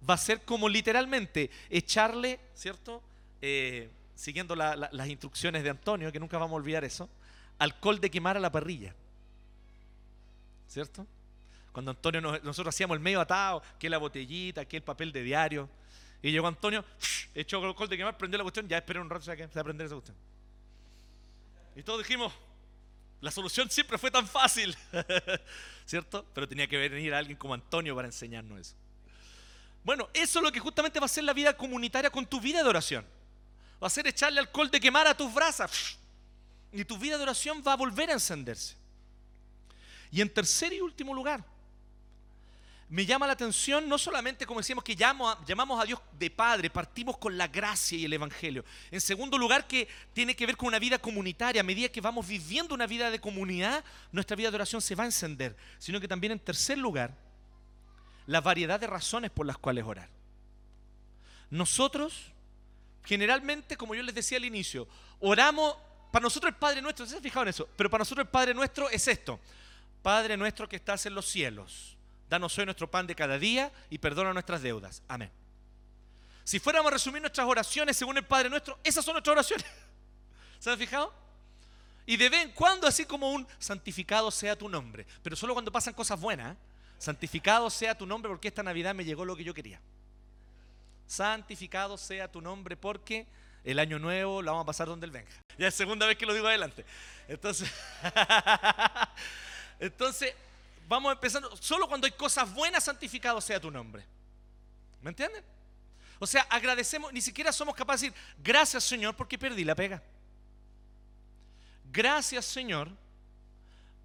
Va 0.08 0.14
a 0.14 0.18
ser 0.18 0.42
como 0.42 0.68
literalmente 0.68 1.50
echarle, 1.70 2.38
¿cierto? 2.54 3.02
Eh, 3.40 3.90
siguiendo 4.14 4.54
las 4.54 5.08
instrucciones 5.08 5.64
de 5.64 5.70
Antonio, 5.70 6.12
que 6.12 6.20
nunca 6.20 6.36
vamos 6.36 6.52
a 6.52 6.56
olvidar 6.56 6.84
eso, 6.84 7.08
alcohol 7.58 8.00
de 8.00 8.10
quemar 8.10 8.36
a 8.36 8.40
la 8.40 8.52
parrilla. 8.52 8.94
¿Cierto? 10.68 11.06
Cuando 11.72 11.90
Antonio, 11.90 12.20
nosotros 12.20 12.68
hacíamos 12.68 12.96
el 12.96 13.02
medio 13.02 13.20
atado, 13.20 13.62
que 13.78 13.88
la 13.88 13.96
botellita, 13.96 14.66
que 14.66 14.76
el 14.76 14.82
papel 14.82 15.10
de 15.10 15.22
diario. 15.22 15.70
Y 16.22 16.30
llegó 16.30 16.46
Antonio, 16.46 16.84
echó 17.34 17.62
alcohol 17.62 17.88
de 17.88 17.96
quemar, 17.96 18.16
prendió 18.16 18.38
la 18.38 18.44
cuestión, 18.44 18.68
ya 18.68 18.78
esperé 18.78 19.00
un 19.00 19.10
rato, 19.10 19.24
se 19.24 19.34
va 19.34 19.44
a 19.44 19.64
prender 19.64 19.86
esa 19.86 19.94
cuestión. 19.96 20.16
Y 21.74 21.82
todos 21.82 21.98
dijimos, 21.98 22.32
la 23.20 23.30
solución 23.30 23.70
siempre 23.70 23.98
fue 23.98 24.10
tan 24.10 24.26
fácil, 24.26 24.76
¿cierto? 25.86 26.26
Pero 26.34 26.48
tenía 26.48 26.66
que 26.66 26.76
venir 26.76 27.14
alguien 27.14 27.36
como 27.36 27.54
Antonio 27.54 27.94
para 27.94 28.08
enseñarnos 28.08 28.60
eso. 28.60 28.74
Bueno, 29.84 30.08
eso 30.12 30.38
es 30.38 30.42
lo 30.44 30.52
que 30.52 30.60
justamente 30.60 31.00
va 31.00 31.06
a 31.06 31.08
ser 31.08 31.24
la 31.24 31.32
vida 31.32 31.56
comunitaria 31.56 32.10
con 32.10 32.26
tu 32.26 32.40
vida 32.40 32.62
de 32.62 32.68
oración. 32.68 33.06
Va 33.82 33.88
a 33.88 33.90
ser 33.90 34.06
echarle 34.06 34.38
alcohol 34.38 34.70
de 34.70 34.80
quemar 34.80 35.06
a 35.06 35.16
tus 35.16 35.32
brasas. 35.32 35.98
Y 36.74 36.86
tu 36.86 36.96
vida 36.96 37.18
de 37.18 37.24
oración 37.24 37.62
va 37.66 37.74
a 37.74 37.76
volver 37.76 38.08
a 38.08 38.14
encenderse. 38.14 38.74
Y 40.10 40.22
en 40.22 40.32
tercer 40.32 40.72
y 40.72 40.80
último 40.80 41.12
lugar, 41.12 41.44
me 42.92 43.06
llama 43.06 43.26
la 43.26 43.32
atención 43.32 43.88
no 43.88 43.96
solamente 43.96 44.44
como 44.44 44.60
decíamos 44.60 44.84
que 44.84 44.94
llamamos 44.94 45.80
a 45.80 45.86
Dios 45.86 45.98
de 46.18 46.30
Padre, 46.30 46.68
partimos 46.68 47.16
con 47.16 47.38
la 47.38 47.48
gracia 47.48 47.96
y 47.96 48.04
el 48.04 48.12
Evangelio. 48.12 48.66
En 48.90 49.00
segundo 49.00 49.38
lugar, 49.38 49.66
que 49.66 49.88
tiene 50.12 50.36
que 50.36 50.44
ver 50.44 50.58
con 50.58 50.68
una 50.68 50.78
vida 50.78 50.98
comunitaria. 50.98 51.62
A 51.62 51.64
medida 51.64 51.88
que 51.88 52.02
vamos 52.02 52.28
viviendo 52.28 52.74
una 52.74 52.86
vida 52.86 53.10
de 53.10 53.18
comunidad, 53.18 53.82
nuestra 54.10 54.36
vida 54.36 54.50
de 54.50 54.56
oración 54.56 54.82
se 54.82 54.94
va 54.94 55.04
a 55.04 55.06
encender. 55.06 55.56
Sino 55.78 56.02
que 56.02 56.06
también 56.06 56.32
en 56.32 56.38
tercer 56.38 56.76
lugar, 56.76 57.16
la 58.26 58.42
variedad 58.42 58.78
de 58.78 58.88
razones 58.88 59.30
por 59.30 59.46
las 59.46 59.56
cuales 59.56 59.86
orar. 59.86 60.10
Nosotros, 61.48 62.30
generalmente, 63.04 63.78
como 63.78 63.94
yo 63.94 64.02
les 64.02 64.14
decía 64.14 64.36
al 64.36 64.44
inicio, 64.44 64.86
oramos, 65.20 65.76
para 66.12 66.24
nosotros 66.24 66.52
el 66.52 66.58
Padre 66.58 66.82
nuestro, 66.82 67.06
¿se 67.06 67.18
fijado 67.22 67.44
en 67.44 67.48
eso? 67.48 67.66
Pero 67.74 67.88
para 67.88 68.02
nosotros 68.02 68.26
el 68.26 68.30
Padre 68.30 68.52
nuestro 68.52 68.90
es 68.90 69.08
esto. 69.08 69.40
Padre 70.02 70.36
nuestro 70.36 70.68
que 70.68 70.76
estás 70.76 71.06
en 71.06 71.14
los 71.14 71.24
cielos, 71.24 71.96
danos 72.32 72.56
hoy 72.56 72.64
nuestro 72.64 72.90
pan 72.90 73.06
de 73.06 73.14
cada 73.14 73.38
día 73.38 73.70
y 73.90 73.98
perdona 73.98 74.32
nuestras 74.32 74.62
deudas. 74.62 75.02
Amén. 75.06 75.30
Si 76.44 76.58
fuéramos 76.58 76.90
a 76.90 76.94
resumir 76.94 77.20
nuestras 77.20 77.46
oraciones 77.46 77.94
según 77.94 78.16
el 78.16 78.24
Padre 78.24 78.48
nuestro, 78.48 78.78
esas 78.82 79.04
son 79.04 79.12
nuestras 79.12 79.34
oraciones. 79.34 79.66
¿Se 80.58 80.70
han 80.70 80.78
fijado? 80.78 81.12
Y 82.06 82.16
de 82.16 82.30
vez 82.30 82.44
en 82.44 82.52
cuando 82.52 82.86
así 82.86 83.04
como 83.04 83.30
un 83.30 83.46
santificado 83.58 84.30
sea 84.30 84.56
tu 84.56 84.66
nombre, 84.66 85.06
pero 85.22 85.36
solo 85.36 85.52
cuando 85.52 85.70
pasan 85.70 85.92
cosas 85.92 86.18
buenas. 86.18 86.54
¿eh? 86.54 86.58
Santificado 86.96 87.68
sea 87.68 87.98
tu 87.98 88.06
nombre 88.06 88.30
porque 88.30 88.48
esta 88.48 88.62
Navidad 88.62 88.94
me 88.94 89.04
llegó 89.04 89.26
lo 89.26 89.36
que 89.36 89.44
yo 89.44 89.52
quería. 89.52 89.78
Santificado 91.06 91.98
sea 91.98 92.32
tu 92.32 92.40
nombre 92.40 92.78
porque 92.78 93.26
el 93.62 93.78
año 93.78 93.98
nuevo 93.98 94.40
lo 94.40 94.52
vamos 94.52 94.62
a 94.62 94.66
pasar 94.66 94.88
donde 94.88 95.04
él 95.04 95.12
venga. 95.12 95.30
Ya 95.58 95.68
es 95.68 95.74
segunda 95.74 96.06
vez 96.06 96.16
que 96.16 96.24
lo 96.24 96.32
digo 96.32 96.46
adelante. 96.46 96.86
Entonces, 97.28 97.70
entonces 99.78 100.34
vamos 100.88 101.12
empezando. 101.12 101.56
Solo 101.56 101.88
cuando 101.88 102.06
hay 102.06 102.12
cosas 102.12 102.52
buenas, 102.52 102.84
santificado 102.84 103.40
sea 103.40 103.60
tu 103.60 103.70
nombre. 103.70 104.04
¿Me 105.00 105.10
entienden? 105.10 105.44
O 106.18 106.26
sea, 106.26 106.42
agradecemos, 106.42 107.12
ni 107.12 107.20
siquiera 107.20 107.52
somos 107.52 107.74
capaces 107.74 108.02
de 108.02 108.10
decir, 108.10 108.36
gracias 108.42 108.84
Señor 108.84 109.16
porque 109.16 109.36
perdí 109.36 109.64
la 109.64 109.74
pega. 109.74 110.00
Gracias 111.90 112.44
Señor 112.44 112.90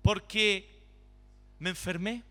porque 0.02 0.82
me 1.60 1.70
enfermé. 1.70 2.24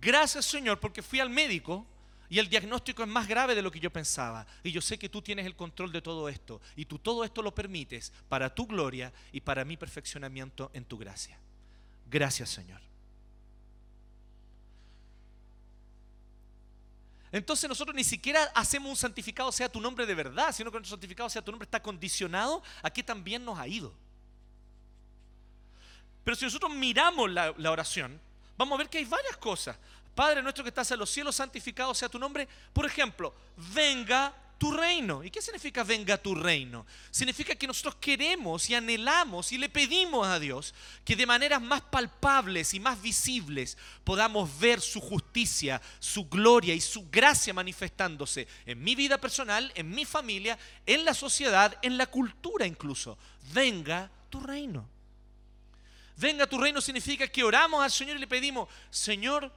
Gracias 0.00 0.46
Señor 0.46 0.80
porque 0.80 1.02
fui 1.02 1.20
al 1.20 1.28
médico 1.28 1.86
y 2.30 2.38
el 2.38 2.48
diagnóstico 2.48 3.02
es 3.02 3.08
más 3.08 3.26
grave 3.26 3.54
de 3.54 3.62
lo 3.62 3.70
que 3.70 3.80
yo 3.80 3.90
pensaba. 3.90 4.46
Y 4.62 4.72
yo 4.72 4.80
sé 4.80 4.98
que 4.98 5.08
tú 5.08 5.22
tienes 5.22 5.46
el 5.46 5.56
control 5.56 5.92
de 5.92 6.02
todo 6.02 6.28
esto. 6.28 6.60
Y 6.76 6.84
tú 6.84 6.98
todo 6.98 7.24
esto 7.24 7.42
lo 7.42 7.54
permites 7.54 8.12
para 8.28 8.54
tu 8.54 8.66
gloria 8.66 9.12
y 9.32 9.40
para 9.40 9.64
mi 9.64 9.76
perfeccionamiento 9.76 10.70
en 10.74 10.84
tu 10.84 10.98
gracia. 10.98 11.38
Gracias 12.10 12.50
Señor. 12.50 12.80
Entonces 17.30 17.68
nosotros 17.68 17.94
ni 17.94 18.04
siquiera 18.04 18.44
hacemos 18.54 18.90
un 18.90 18.96
santificado 18.96 19.52
sea 19.52 19.68
tu 19.68 19.80
nombre 19.80 20.06
de 20.06 20.14
verdad, 20.14 20.52
sino 20.52 20.70
que 20.70 20.78
nuestro 20.78 20.96
santificado 20.96 21.28
sea 21.28 21.42
tu 21.42 21.50
nombre 21.50 21.66
está 21.66 21.82
condicionado 21.82 22.62
a 22.82 22.90
que 22.90 23.02
también 23.02 23.44
nos 23.44 23.58
ha 23.58 23.68
ido. 23.68 23.92
Pero 26.24 26.36
si 26.36 26.44
nosotros 26.44 26.72
miramos 26.74 27.30
la, 27.30 27.52
oración, 27.70 28.20
vamos 28.56 28.76
a 28.76 28.78
ver 28.78 28.88
que 28.88 28.98
hay 28.98 29.04
varias 29.04 29.36
cosas. 29.36 29.76
Padre 30.14 30.42
nuestro 30.42 30.64
que 30.64 30.68
estás 30.68 30.90
en 30.90 30.98
los 30.98 31.10
cielos, 31.10 31.36
santificado 31.36 31.94
sea 31.94 32.08
tu 32.08 32.18
nombre. 32.18 32.48
Por 32.72 32.84
ejemplo, 32.84 33.34
venga 33.74 34.34
tu 34.58 34.72
reino. 34.72 35.24
¿Y 35.24 35.30
qué 35.30 35.40
significa 35.40 35.84
venga 35.84 36.18
tu 36.18 36.34
reino? 36.34 36.84
Significa 37.10 37.54
que 37.54 37.66
nosotros 37.66 37.94
queremos 37.96 38.68
y 38.68 38.74
anhelamos 38.74 39.52
y 39.52 39.58
le 39.58 39.68
pedimos 39.68 40.26
a 40.26 40.38
Dios 40.38 40.74
que 41.04 41.16
de 41.16 41.24
maneras 41.24 41.62
más 41.62 41.80
palpables 41.80 42.74
y 42.74 42.80
más 42.80 43.00
visibles 43.00 43.78
podamos 44.04 44.58
ver 44.58 44.80
su 44.80 45.00
justicia, 45.00 45.80
su 46.00 46.28
gloria 46.28 46.74
y 46.74 46.80
su 46.80 47.08
gracia 47.08 47.54
manifestándose 47.54 48.46
en 48.66 48.82
mi 48.82 48.94
vida 48.94 49.18
personal, 49.18 49.72
en 49.74 49.88
mi 49.90 50.04
familia, 50.04 50.58
en 50.84 51.04
la 51.04 51.14
sociedad, 51.14 51.78
en 51.82 51.96
la 51.96 52.06
cultura 52.06 52.66
incluso. 52.66 53.16
Venga 53.52 54.10
tu 54.28 54.40
reino. 54.40 54.88
Venga 56.16 56.48
tu 56.48 56.58
reino 56.58 56.80
significa 56.80 57.28
que 57.28 57.44
oramos 57.44 57.82
al 57.82 57.92
Señor 57.92 58.16
y 58.16 58.20
le 58.20 58.26
pedimos, 58.26 58.68
Señor, 58.90 59.52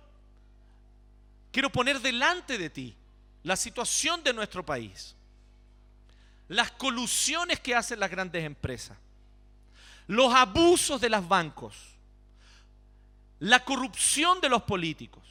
Quiero 1.51 1.69
poner 1.69 1.99
delante 1.99 2.57
de 2.57 2.69
ti 2.69 2.95
la 3.43 3.55
situación 3.55 4.23
de 4.23 4.33
nuestro 4.33 4.65
país, 4.65 5.15
las 6.47 6.71
colusiones 6.71 7.59
que 7.59 7.75
hacen 7.75 7.99
las 7.99 8.11
grandes 8.11 8.43
empresas, 8.43 8.97
los 10.07 10.33
abusos 10.33 10.99
de 10.99 11.09
los 11.09 11.27
bancos, 11.27 11.75
la 13.39 13.63
corrupción 13.63 14.41
de 14.41 14.49
los 14.49 14.63
políticos, 14.63 15.23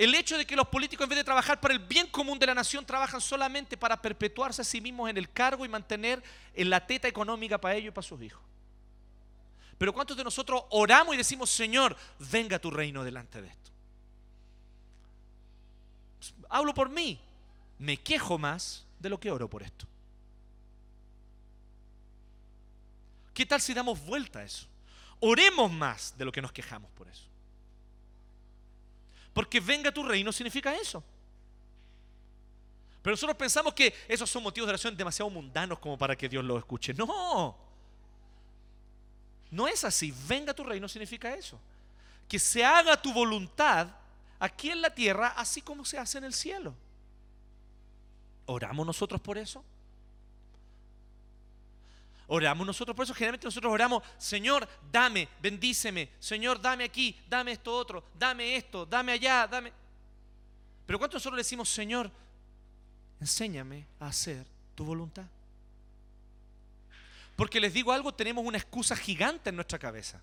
el 0.00 0.14
hecho 0.14 0.38
de 0.38 0.46
que 0.46 0.56
los 0.56 0.68
políticos 0.68 1.04
en 1.04 1.10
vez 1.10 1.18
de 1.18 1.24
trabajar 1.24 1.60
para 1.60 1.74
el 1.74 1.80
bien 1.80 2.06
común 2.06 2.38
de 2.38 2.46
la 2.46 2.54
nación 2.54 2.86
trabajan 2.86 3.20
solamente 3.20 3.76
para 3.76 4.00
perpetuarse 4.00 4.62
a 4.62 4.64
sí 4.64 4.80
mismos 4.80 5.10
en 5.10 5.18
el 5.18 5.30
cargo 5.30 5.62
y 5.66 5.68
mantener 5.68 6.22
en 6.54 6.70
la 6.70 6.86
teta 6.86 7.06
económica 7.06 7.60
para 7.60 7.74
ellos 7.74 7.88
y 7.88 7.94
para 7.94 8.06
sus 8.06 8.22
hijos. 8.22 8.40
Pero 9.76 9.92
¿cuántos 9.92 10.16
de 10.16 10.24
nosotros 10.24 10.62
oramos 10.70 11.14
y 11.14 11.18
decimos, 11.18 11.50
Señor, 11.50 11.94
venga 12.18 12.58
tu 12.58 12.70
reino 12.70 13.04
delante 13.04 13.42
de 13.42 13.48
esto? 13.48 13.59
Hablo 16.48 16.74
por 16.74 16.88
mí, 16.88 17.20
me 17.78 17.96
quejo 17.96 18.38
más 18.38 18.86
de 18.98 19.08
lo 19.08 19.18
que 19.18 19.30
oro 19.30 19.48
por 19.48 19.62
esto. 19.62 19.86
¿Qué 23.32 23.46
tal 23.46 23.60
si 23.60 23.72
damos 23.72 24.04
vuelta 24.04 24.40
a 24.40 24.44
eso? 24.44 24.66
Oremos 25.20 25.70
más 25.72 26.16
de 26.16 26.24
lo 26.24 26.32
que 26.32 26.42
nos 26.42 26.52
quejamos 26.52 26.90
por 26.92 27.08
eso. 27.08 27.24
Porque 29.32 29.60
venga 29.60 29.92
tu 29.92 30.02
reino 30.02 30.32
significa 30.32 30.74
eso. 30.74 31.02
Pero 33.02 33.14
nosotros 33.14 33.36
pensamos 33.36 33.72
que 33.72 33.94
esos 34.08 34.28
son 34.28 34.42
motivos 34.42 34.66
de 34.66 34.72
oración 34.72 34.96
demasiado 34.96 35.30
mundanos 35.30 35.78
como 35.78 35.96
para 35.96 36.16
que 36.16 36.28
Dios 36.28 36.44
los 36.44 36.58
escuche. 36.58 36.92
No. 36.92 37.56
No 39.50 39.68
es 39.68 39.84
así. 39.84 40.12
Venga 40.28 40.52
tu 40.52 40.64
reino 40.64 40.88
significa 40.88 41.34
eso. 41.34 41.58
Que 42.28 42.38
se 42.38 42.64
haga 42.64 43.00
tu 43.00 43.12
voluntad 43.12 43.88
aquí 44.40 44.70
en 44.70 44.80
la 44.80 44.92
tierra, 44.92 45.28
así 45.36 45.62
como 45.62 45.84
se 45.84 45.98
hace 45.98 46.18
en 46.18 46.24
el 46.24 46.34
cielo. 46.34 46.74
¿Oramos 48.46 48.84
nosotros 48.84 49.20
por 49.20 49.38
eso? 49.38 49.62
Oramos 52.26 52.66
nosotros 52.66 52.96
por 52.96 53.04
eso. 53.04 53.14
Generalmente 53.14 53.46
nosotros 53.46 53.72
oramos, 53.72 54.02
Señor, 54.18 54.68
dame, 54.90 55.28
bendíceme. 55.40 56.08
Señor, 56.18 56.60
dame 56.60 56.84
aquí, 56.84 57.16
dame 57.28 57.52
esto 57.52 57.72
otro, 57.76 58.02
dame 58.18 58.56
esto, 58.56 58.86
dame 58.86 59.12
allá, 59.12 59.46
dame. 59.46 59.72
Pero 60.86 60.98
¿cuánto 60.98 61.16
nosotros 61.16 61.36
decimos, 61.36 61.68
Señor, 61.68 62.10
enséñame 63.20 63.86
a 64.00 64.06
hacer 64.06 64.46
tu 64.74 64.84
voluntad? 64.84 65.26
Porque 67.36 67.60
les 67.60 67.72
digo 67.72 67.92
algo, 67.92 68.12
tenemos 68.12 68.44
una 68.44 68.58
excusa 68.58 68.96
gigante 68.96 69.50
en 69.50 69.56
nuestra 69.56 69.78
cabeza. 69.78 70.20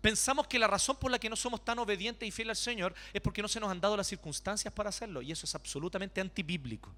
Pensamos 0.00 0.46
que 0.46 0.58
la 0.58 0.66
razón 0.66 0.96
por 0.96 1.10
la 1.10 1.18
que 1.18 1.28
no 1.28 1.36
somos 1.36 1.64
tan 1.64 1.78
obedientes 1.78 2.26
y 2.26 2.30
fieles 2.30 2.58
al 2.58 2.64
Señor 2.64 2.94
es 3.12 3.20
porque 3.20 3.42
no 3.42 3.48
se 3.48 3.60
nos 3.60 3.70
han 3.70 3.80
dado 3.80 3.96
las 3.96 4.06
circunstancias 4.06 4.72
para 4.72 4.88
hacerlo. 4.88 5.20
Y 5.20 5.32
eso 5.32 5.44
es 5.44 5.54
absolutamente 5.54 6.20
antibíblico. 6.20 6.90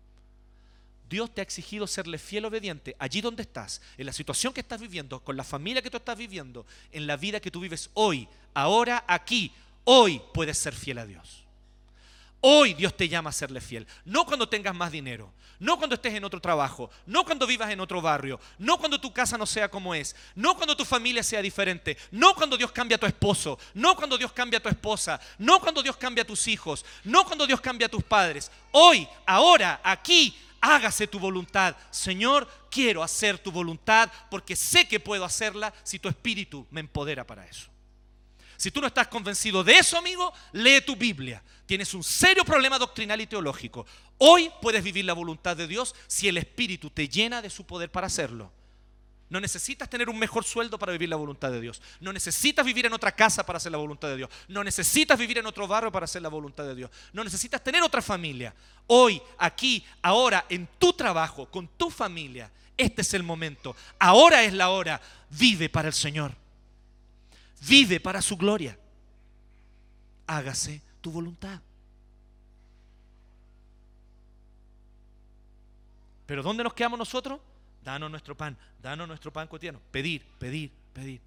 Dios 1.08 1.34
te 1.34 1.42
ha 1.42 1.44
exigido 1.44 1.86
serle 1.86 2.16
fiel 2.16 2.46
obediente 2.46 2.96
allí 2.98 3.20
donde 3.20 3.42
estás, 3.42 3.82
en 3.98 4.06
la 4.06 4.14
situación 4.14 4.54
que 4.54 4.60
estás 4.60 4.80
viviendo, 4.80 5.20
con 5.20 5.36
la 5.36 5.44
familia 5.44 5.82
que 5.82 5.90
tú 5.90 5.98
estás 5.98 6.16
viviendo, 6.16 6.64
en 6.90 7.06
la 7.06 7.18
vida 7.18 7.38
que 7.38 7.50
tú 7.50 7.60
vives 7.60 7.90
hoy, 7.92 8.26
ahora, 8.54 9.04
aquí. 9.06 9.52
Hoy 9.84 10.22
puedes 10.32 10.56
ser 10.56 10.74
fiel 10.74 10.98
a 10.98 11.06
Dios. 11.06 11.41
Hoy 12.44 12.74
Dios 12.74 12.96
te 12.96 13.09
llama 13.09 13.31
a 13.31 13.33
serle 13.33 13.61
fiel. 13.61 13.87
No 14.05 14.26
cuando 14.26 14.48
tengas 14.48 14.74
más 14.74 14.90
dinero, 14.90 15.33
no 15.61 15.78
cuando 15.78 15.94
estés 15.94 16.14
en 16.14 16.24
otro 16.24 16.40
trabajo, 16.40 16.90
no 17.07 17.24
cuando 17.24 17.46
vivas 17.46 17.70
en 17.70 17.78
otro 17.78 18.02
barrio, 18.02 18.40
no 18.59 18.78
cuando 18.78 19.00
tu 19.00 19.12
casa 19.12 19.38
no 19.38 19.46
sea 19.46 19.70
como 19.70 19.94
es, 19.94 20.16
no 20.35 20.57
cuando 20.57 20.76
tu 20.76 20.85
familia 20.85 21.22
sea 21.22 21.40
diferente, 21.40 21.96
no 22.11 22.35
cuando 22.35 22.57
Dios 22.57 22.72
cambia 22.72 22.96
a 22.96 22.98
tu 22.98 23.07
esposo, 23.07 23.61
no 23.74 23.94
cuando 23.94 24.18
Dios 24.18 24.33
cambia 24.33 24.59
a 24.59 24.62
tu 24.62 24.68
esposa, 24.68 25.20
no 25.38 25.61
cuando 25.61 25.85
Dios 25.85 25.96
cambia 25.96 26.22
a 26.22 26.26
tus 26.26 26.48
hijos, 26.48 26.85
no 27.05 27.24
cuando 27.24 27.46
Dios 27.46 27.61
cambia 27.61 27.87
a 27.87 27.90
tus 27.90 28.02
padres. 28.02 28.50
Hoy, 28.72 29.07
ahora, 29.24 29.81
aquí, 29.85 30.37
hágase 30.61 31.07
tu 31.07 31.20
voluntad. 31.20 31.76
Señor, 31.92 32.48
quiero 32.68 33.05
hacer 33.05 33.38
tu 33.38 33.52
voluntad 33.52 34.11
porque 34.33 34.57
sé 34.57 34.88
que 34.88 34.98
puedo 34.98 35.24
hacerla 35.24 35.72
si 35.85 36.00
tu 36.00 36.09
espíritu 36.09 36.66
me 36.72 36.81
empodera 36.81 37.24
para 37.24 37.46
eso. 37.46 37.71
Si 38.62 38.70
tú 38.70 38.81
no 38.81 38.87
estás 38.87 39.09
convencido 39.09 39.64
de 39.64 39.77
eso, 39.77 39.98
amigo, 39.98 40.33
lee 40.53 40.81
tu 40.87 40.94
Biblia. 40.94 41.42
Tienes 41.66 41.94
un 41.94 42.05
serio 42.05 42.44
problema 42.44 42.79
doctrinal 42.79 43.20
y 43.20 43.27
teológico. 43.27 43.85
Hoy 44.18 44.53
puedes 44.62 44.85
vivir 44.85 45.05
la 45.05 45.14
voluntad 45.14 45.57
de 45.57 45.66
Dios 45.66 45.96
si 46.07 46.29
el 46.29 46.37
Espíritu 46.37 46.88
te 46.88 47.09
llena 47.09 47.42
de 47.42 47.51
su 47.51 47.66
poder 47.66 47.90
para 47.90 48.07
hacerlo. 48.07 48.53
No 49.31 49.40
necesitas 49.40 49.90
tener 49.90 50.09
un 50.09 50.16
mejor 50.16 50.44
sueldo 50.44 50.79
para 50.79 50.92
vivir 50.92 51.09
la 51.09 51.16
voluntad 51.16 51.51
de 51.51 51.61
Dios. 51.61 51.83
No 51.98 52.12
necesitas 52.12 52.64
vivir 52.64 52.87
en 52.87 52.92
otra 52.92 53.11
casa 53.11 53.44
para 53.44 53.57
hacer 53.57 53.72
la 53.72 53.79
voluntad 53.79 54.07
de 54.07 54.18
Dios. 54.18 54.31
No 54.46 54.62
necesitas 54.62 55.18
vivir 55.18 55.38
en 55.38 55.46
otro 55.46 55.66
barrio 55.66 55.90
para 55.90 56.05
hacer 56.05 56.22
la 56.22 56.29
voluntad 56.29 56.62
de 56.62 56.77
Dios. 56.77 56.90
No 57.12 57.25
necesitas 57.25 57.64
tener 57.64 57.83
otra 57.83 58.01
familia. 58.01 58.55
Hoy, 58.87 59.20
aquí, 59.38 59.85
ahora, 60.03 60.46
en 60.48 60.68
tu 60.79 60.92
trabajo, 60.92 61.46
con 61.46 61.66
tu 61.66 61.90
familia, 61.90 62.48
este 62.77 63.03
es 63.03 63.12
el 63.12 63.25
momento. 63.25 63.75
Ahora 63.98 64.44
es 64.44 64.53
la 64.53 64.68
hora. 64.68 65.01
Vive 65.31 65.68
para 65.68 65.88
el 65.88 65.94
Señor 65.94 66.41
vive 67.66 68.01
para 68.01 68.20
su 68.22 68.37
gloria. 68.37 68.79
Hágase 70.27 70.83
tu 71.01 71.11
voluntad. 71.11 71.61
Pero 76.27 76.42
¿dónde 76.42 76.64
nos 76.64 76.75
quedamos 76.75 76.98
nosotros? 76.98 77.40
Danos 77.83 78.11
nuestro 78.11 78.37
pan, 78.37 78.57
danos 78.81 79.09
nuestro 79.09 79.33
pan 79.33 79.48
cotidiano. 79.48 79.81
Pedir, 79.90 80.25
pedir, 80.38 80.70
pedir. 80.92 81.20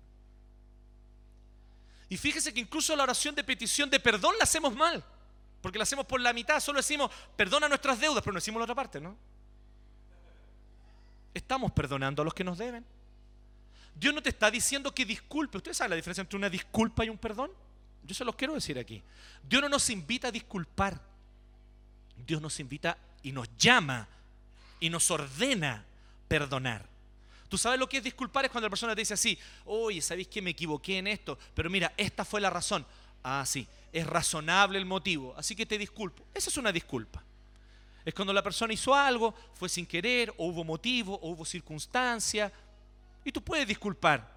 Y 2.08 2.18
fíjese 2.18 2.54
que 2.54 2.60
incluso 2.60 2.96
la 2.96 3.04
oración 3.04 3.36
de 3.36 3.44
petición 3.44 3.90
de 3.90 4.00
perdón 4.00 4.36
la 4.38 4.44
hacemos 4.44 4.76
mal. 4.76 5.04
Porque 5.62 5.78
la 5.78 5.84
hacemos 5.84 6.06
por 6.06 6.22
la 6.22 6.32
mitad, 6.32 6.60
solo 6.60 6.78
decimos, 6.78 7.12
perdona 7.36 7.68
nuestras 7.68 8.00
deudas, 8.00 8.24
pero 8.24 8.34
no 8.34 8.38
decimos 8.38 8.60
la 8.60 8.66
otra 8.66 8.76
parte, 8.76 9.02
¿no? 9.02 9.18
Estamos 11.34 11.72
perdonando 11.72 12.22
a 12.22 12.26
los 12.26 12.34
que 12.34 12.44
nos 12.44 12.58
deben. 12.58 12.86
Dios 13.96 14.14
no 14.14 14.22
te 14.22 14.30
está 14.30 14.52
diciendo 14.52 14.94
que 14.94 15.06
disculpe. 15.06 15.58
¿Ustedes 15.58 15.78
saben 15.78 15.92
la 15.92 15.96
diferencia 15.96 16.22
entre 16.22 16.38
una 16.38 16.50
disculpa 16.50 17.06
y 17.06 17.10
un 17.10 17.18
perdón? 17.18 17.52
Yo 18.04 18.14
se 18.14 18.26
los 18.26 18.36
quiero 18.36 18.54
decir 18.54 18.78
aquí. 18.78 19.02
Dios 19.48 19.62
no 19.62 19.70
nos 19.70 19.90
invita 19.90 20.28
a 20.28 20.32
disculpar. 20.32 21.02
Dios 22.26 22.42
nos 22.42 22.60
invita 22.60 22.98
y 23.24 23.32
nos 23.32 23.48
llama 23.58 24.08
y 24.80 24.90
nos 24.90 25.10
ordena 25.10 25.84
perdonar. 26.28 26.88
¿Tú 27.50 27.58
sabes 27.58 27.80
lo 27.80 27.88
que 27.88 27.98
es 27.98 28.04
disculpar? 28.04 28.46
Es 28.46 28.52
cuando 28.52 28.68
la 28.68 28.72
persona 28.72 28.96
te 28.96 29.02
dice 29.02 29.14
así, 29.14 29.38
oye, 29.66 30.02
¿sabéis 30.02 30.28
que 30.28 30.42
me 30.42 30.52
equivoqué 30.52 30.98
en 30.98 31.08
esto? 31.08 31.38
Pero 31.54 31.70
mira, 31.70 31.94
esta 31.96 32.26
fue 32.26 32.42
la 32.42 32.50
razón. 32.50 32.86
Ah, 33.24 33.44
sí, 33.46 33.68
es 33.94 34.06
razonable 34.06 34.78
el 34.78 34.86
motivo, 34.86 35.34
así 35.38 35.56
que 35.56 35.66
te 35.66 35.78
disculpo. 35.78 36.26
Esa 36.34 36.50
es 36.50 36.58
una 36.58 36.72
disculpa. 36.72 37.24
Es 38.04 38.14
cuando 38.14 38.34
la 38.34 38.44
persona 38.44 38.74
hizo 38.74 38.94
algo, 38.94 39.34
fue 39.54 39.68
sin 39.68 39.86
querer, 39.86 40.32
o 40.38 40.48
hubo 40.48 40.64
motivo, 40.64 41.16
o 41.16 41.30
hubo 41.30 41.46
circunstancia, 41.46 42.52
y 43.26 43.32
tú 43.32 43.42
puedes 43.42 43.68
disculpar. 43.68 44.34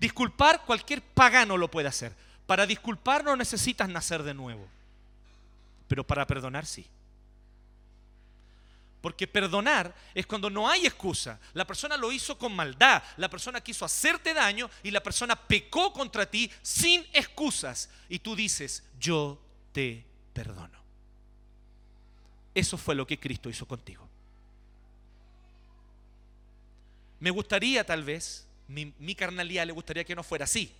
Disculpar 0.00 0.64
cualquier 0.64 1.00
pagano 1.02 1.56
lo 1.56 1.70
puede 1.70 1.86
hacer. 1.86 2.12
Para 2.46 2.66
disculpar 2.66 3.22
no 3.22 3.36
necesitas 3.36 3.88
nacer 3.88 4.22
de 4.24 4.34
nuevo. 4.34 4.66
Pero 5.86 6.04
para 6.04 6.26
perdonar 6.26 6.66
sí. 6.66 6.86
Porque 9.02 9.26
perdonar 9.26 9.94
es 10.14 10.26
cuando 10.26 10.48
no 10.48 10.68
hay 10.68 10.86
excusa. 10.86 11.38
La 11.52 11.66
persona 11.66 11.96
lo 11.96 12.10
hizo 12.10 12.38
con 12.38 12.54
maldad, 12.54 13.02
la 13.16 13.28
persona 13.28 13.60
quiso 13.60 13.84
hacerte 13.84 14.32
daño 14.32 14.70
y 14.82 14.90
la 14.90 15.02
persona 15.02 15.36
pecó 15.36 15.92
contra 15.92 16.24
ti 16.24 16.50
sin 16.62 17.04
excusas. 17.12 17.90
Y 18.08 18.20
tú 18.20 18.34
dices, 18.34 18.84
yo 18.98 19.40
te 19.72 20.04
perdono. 20.32 20.80
Eso 22.54 22.78
fue 22.78 22.94
lo 22.94 23.06
que 23.06 23.18
Cristo 23.18 23.50
hizo 23.50 23.66
contigo. 23.66 24.08
Me 27.22 27.30
gustaría 27.30 27.86
tal 27.86 28.02
vez, 28.02 28.48
mi, 28.66 29.14
carnalidad 29.14 29.64
le 29.64 29.72
gustaría 29.72 30.02
que 30.02 30.16
no 30.16 30.24
fuera 30.24 30.42
así. 30.42 30.74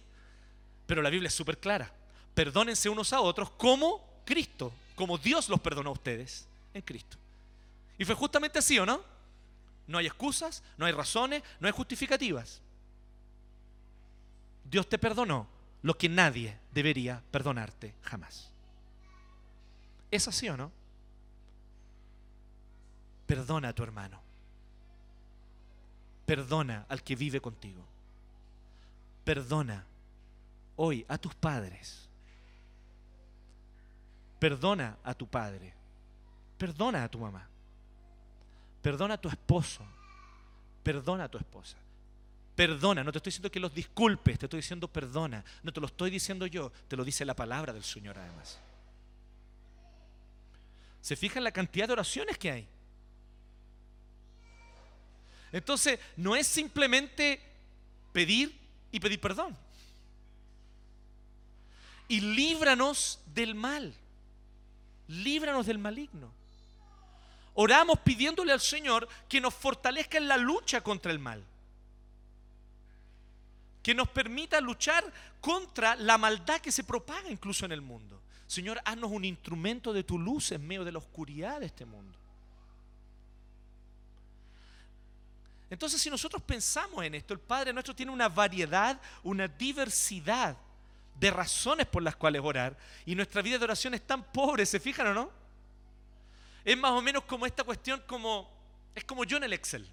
Pero 0.88 1.00
la 1.00 1.09
Biblia 1.09 1.28
es 1.28 1.35
súper 1.35 1.57
clara. 1.57 1.92
Perdónense 2.35 2.88
unos 2.88 3.12
a 3.12 3.20
otros 3.20 3.50
como 3.50 4.05
Cristo, 4.24 4.72
como 4.96 5.18
Dios 5.18 5.48
los 5.48 5.61
perdonó 5.61 5.90
a 5.90 5.92
ustedes 5.92 6.48
en 6.74 6.83
Cristo. 6.83 7.16
Y 7.96 8.05
fue 8.05 8.16
justamente 8.16 8.59
así, 8.59 8.76
¿o 8.76 8.85
no? 8.85 9.05
No 9.87 9.98
hay 9.98 10.07
excusas, 10.07 10.64
no 10.78 10.85
hay 10.85 10.90
razones, 10.90 11.44
no 11.61 11.68
hay 11.68 11.72
justificativas. 11.72 12.61
Dios 14.64 14.88
te 14.88 14.98
perdonó 14.98 15.46
lo 15.83 15.96
que 15.96 16.09
nadie 16.09 16.59
debería 16.72 17.22
perdonarte 17.31 17.94
jamás. 18.02 18.50
¿Es 20.11 20.26
así 20.26 20.48
o 20.48 20.57
no? 20.57 20.72
Perdona 23.28 23.68
a 23.68 23.72
tu 23.72 23.85
hermano. 23.85 24.32
Perdona 26.33 26.87
al 26.88 27.03
que 27.03 27.14
vive 27.14 27.42
contigo. 27.42 27.85
Perdona 29.23 29.85
hoy 30.77 31.05
a 31.07 31.18
tus 31.18 31.35
padres. 31.35 32.09
Perdona 34.38 34.97
a 35.05 35.12
tu 35.12 35.27
padre. 35.27 35.75
Perdona 36.57 37.05
a 37.05 37.09
tu 37.11 37.18
mamá. 37.18 37.47
Perdona 38.81 39.12
a 39.12 39.21
tu 39.21 39.29
esposo. 39.29 39.85
Perdona 40.83 41.25
a 41.25 41.29
tu 41.29 41.37
esposa. 41.37 41.77
Perdona, 42.57 43.05
no 43.05 43.12
te 43.12 43.18
estoy 43.18 43.29
diciendo 43.29 43.51
que 43.51 43.61
los 43.61 43.75
disculpes, 43.75 44.38
te 44.38 44.47
estoy 44.47 44.61
diciendo 44.61 44.88
perdona. 44.88 45.45
No 45.62 45.71
te 45.71 45.81
lo 45.81 45.87
estoy 45.87 46.11
diciendo 46.11 46.47
yo, 46.47 46.73
te 46.88 46.97
lo 46.97 47.05
dice 47.05 47.27
la 47.27 47.37
palabra 47.37 47.75
del 47.75 47.85
Señor 47.85 48.16
además. 48.16 48.59
¿Se 51.03 51.14
fijan 51.14 51.45
la 51.45 51.53
cantidad 51.53 51.88
de 51.88 51.92
oraciones 51.92 52.38
que 52.38 52.51
hay? 52.51 52.68
Entonces, 55.53 56.01
no 56.17 56.35
es 56.35 56.47
simplemente 56.47 57.41
pedir 58.12 58.59
y 58.91 59.01
pedir 59.01 59.21
perdón. 59.21 59.57
Y 62.09 62.21
líbranos 62.21 63.21
del 63.35 63.55
mal. 63.55 63.95
Líbranos 65.09 65.67
del 65.67 65.79
maligno. 65.79 66.33
Oramos 67.55 67.99
pidiéndole 68.01 68.53
al 68.53 68.61
Señor 68.61 69.09
que 69.29 69.41
nos 69.41 69.55
fortalezca 69.55 70.17
en 70.17 70.29
la 70.29 70.38
lucha 70.38 70.81
contra 70.81 71.12
el 71.12 71.19
mal. 71.19 71.45
Que 73.83 73.95
nos 73.95 74.09
permita 74.09 74.61
luchar 74.61 75.05
contra 75.41 75.97
la 75.97 76.17
maldad 76.17 76.61
que 76.61 76.73
se 76.73 76.85
propaga 76.85 77.31
incluso 77.31 77.67
en 77.67 77.73
el 77.73 77.83
mundo. 77.83 78.21
Señor, 78.47 78.81
haznos 78.85 79.11
un 79.11 79.25
instrumento 79.25 79.93
de 79.93 80.05
tu 80.05 80.19
luz 80.19 80.53
en 80.53 80.67
medio 80.67 80.85
de 80.85 80.93
la 80.93 80.99
oscuridad 80.99 81.61
de 81.61 81.67
este 81.67 81.85
mundo. 81.85 82.19
Entonces, 85.72 86.02
si 86.02 86.11
nosotros 86.11 86.42
pensamos 86.42 87.02
en 87.02 87.14
esto, 87.14 87.32
el 87.32 87.40
Padre 87.40 87.72
nuestro 87.72 87.96
tiene 87.96 88.12
una 88.12 88.28
variedad, 88.28 89.00
una 89.22 89.48
diversidad 89.48 90.54
de 91.18 91.30
razones 91.30 91.87
por 91.87 92.02
las 92.02 92.14
cuales 92.14 92.42
orar, 92.44 92.76
y 93.06 93.14
nuestra 93.14 93.40
vida 93.40 93.56
de 93.56 93.64
oración 93.64 93.94
es 93.94 94.06
tan 94.06 94.22
pobre, 94.22 94.66
¿se 94.66 94.78
fijan 94.78 95.06
o 95.06 95.14
no? 95.14 95.30
Es 96.62 96.76
más 96.76 96.90
o 96.90 97.00
menos 97.00 97.24
como 97.24 97.46
esta 97.46 97.64
cuestión, 97.64 98.02
como 98.06 98.50
es 98.94 99.02
como 99.04 99.24
yo 99.24 99.38
en 99.38 99.44
el 99.44 99.54
Excel. 99.54 99.88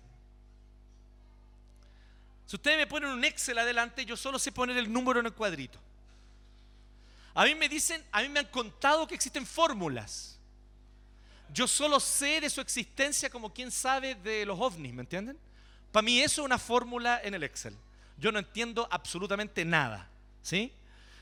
Si 2.45 2.57
ustedes 2.57 2.77
me 2.77 2.85
ponen 2.85 3.11
un 3.11 3.23
Excel 3.23 3.57
adelante, 3.57 4.03
yo 4.03 4.17
solo 4.17 4.37
sé 4.37 4.51
poner 4.51 4.75
el 4.75 4.91
número 4.91 5.21
en 5.21 5.27
el 5.27 5.33
cuadrito. 5.33 5.79
A 7.33 7.45
mí 7.45 7.55
me 7.55 7.69
dicen, 7.69 8.03
a 8.11 8.21
mí 8.21 8.27
me 8.27 8.41
han 8.41 8.47
contado 8.47 9.07
que 9.07 9.15
existen 9.15 9.45
fórmulas. 9.45 10.37
Yo 11.53 11.69
solo 11.69 12.01
sé 12.01 12.41
de 12.41 12.49
su 12.49 12.59
existencia 12.59 13.29
como 13.29 13.53
quien 13.53 13.71
sabe 13.71 14.15
de 14.15 14.45
los 14.45 14.59
ovnis, 14.59 14.93
¿me 14.93 15.03
entienden? 15.03 15.39
Para 15.91 16.03
mí 16.03 16.19
eso 16.19 16.41
es 16.41 16.45
una 16.45 16.57
fórmula 16.57 17.19
en 17.23 17.33
el 17.33 17.43
Excel. 17.43 17.75
Yo 18.17 18.31
no 18.31 18.39
entiendo 18.39 18.87
absolutamente 18.91 19.65
nada, 19.65 20.09
¿sí? 20.41 20.71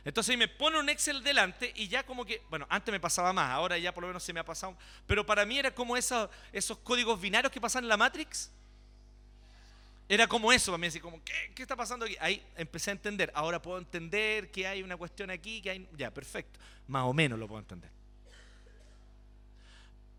Entonces 0.03 0.38
me 0.38 0.47
pone 0.47 0.80
un 0.80 0.89
Excel 0.89 1.21
delante 1.21 1.73
y 1.75 1.88
ya 1.89 2.06
como 2.06 2.25
que, 2.25 2.41
bueno, 2.49 2.65
antes 2.69 2.91
me 2.91 2.99
pasaba 2.99 3.34
más, 3.34 3.51
ahora 3.51 3.77
ya 3.77 3.93
por 3.93 4.03
lo 4.03 4.08
menos 4.08 4.23
se 4.23 4.32
me 4.32 4.39
ha 4.39 4.45
pasado, 4.45 4.77
pero 5.06 5.25
para 5.25 5.45
mí 5.45 5.60
era 5.60 5.75
como 5.75 5.97
esos, 5.97 6.30
códigos 6.84 7.19
binarios 7.19 7.51
que 7.51 7.60
pasan 7.60 7.84
en 7.84 7.89
la 7.89 7.97
Matrix. 7.97 8.49
Era 10.10 10.25
como 10.25 10.53
eso, 10.53 10.71
para 10.71 10.80
mí, 10.80 10.88
así 10.88 11.01
como, 11.01 11.21
¿qué, 11.25 11.51
¿qué 11.53 11.62
está 11.62 11.75
pasando 11.75 12.06
aquí? 12.06 12.15
Ahí 12.21 12.41
empecé 12.56 12.91
a 12.91 12.93
entender, 12.93 13.30
ahora 13.36 13.62
puedo 13.62 13.77
entender 13.77 14.49
que 14.49 14.65
hay 14.65 14.82
una 14.82 14.95
cuestión 14.95 15.30
aquí, 15.30 15.62
que 15.62 15.71
hay, 15.71 15.89
ya, 15.97 16.10
perfecto, 16.10 16.58
más 16.88 17.03
o 17.03 17.13
menos 17.13 17.38
lo 17.38 17.45
puedo 17.45 17.60
entender. 17.60 17.91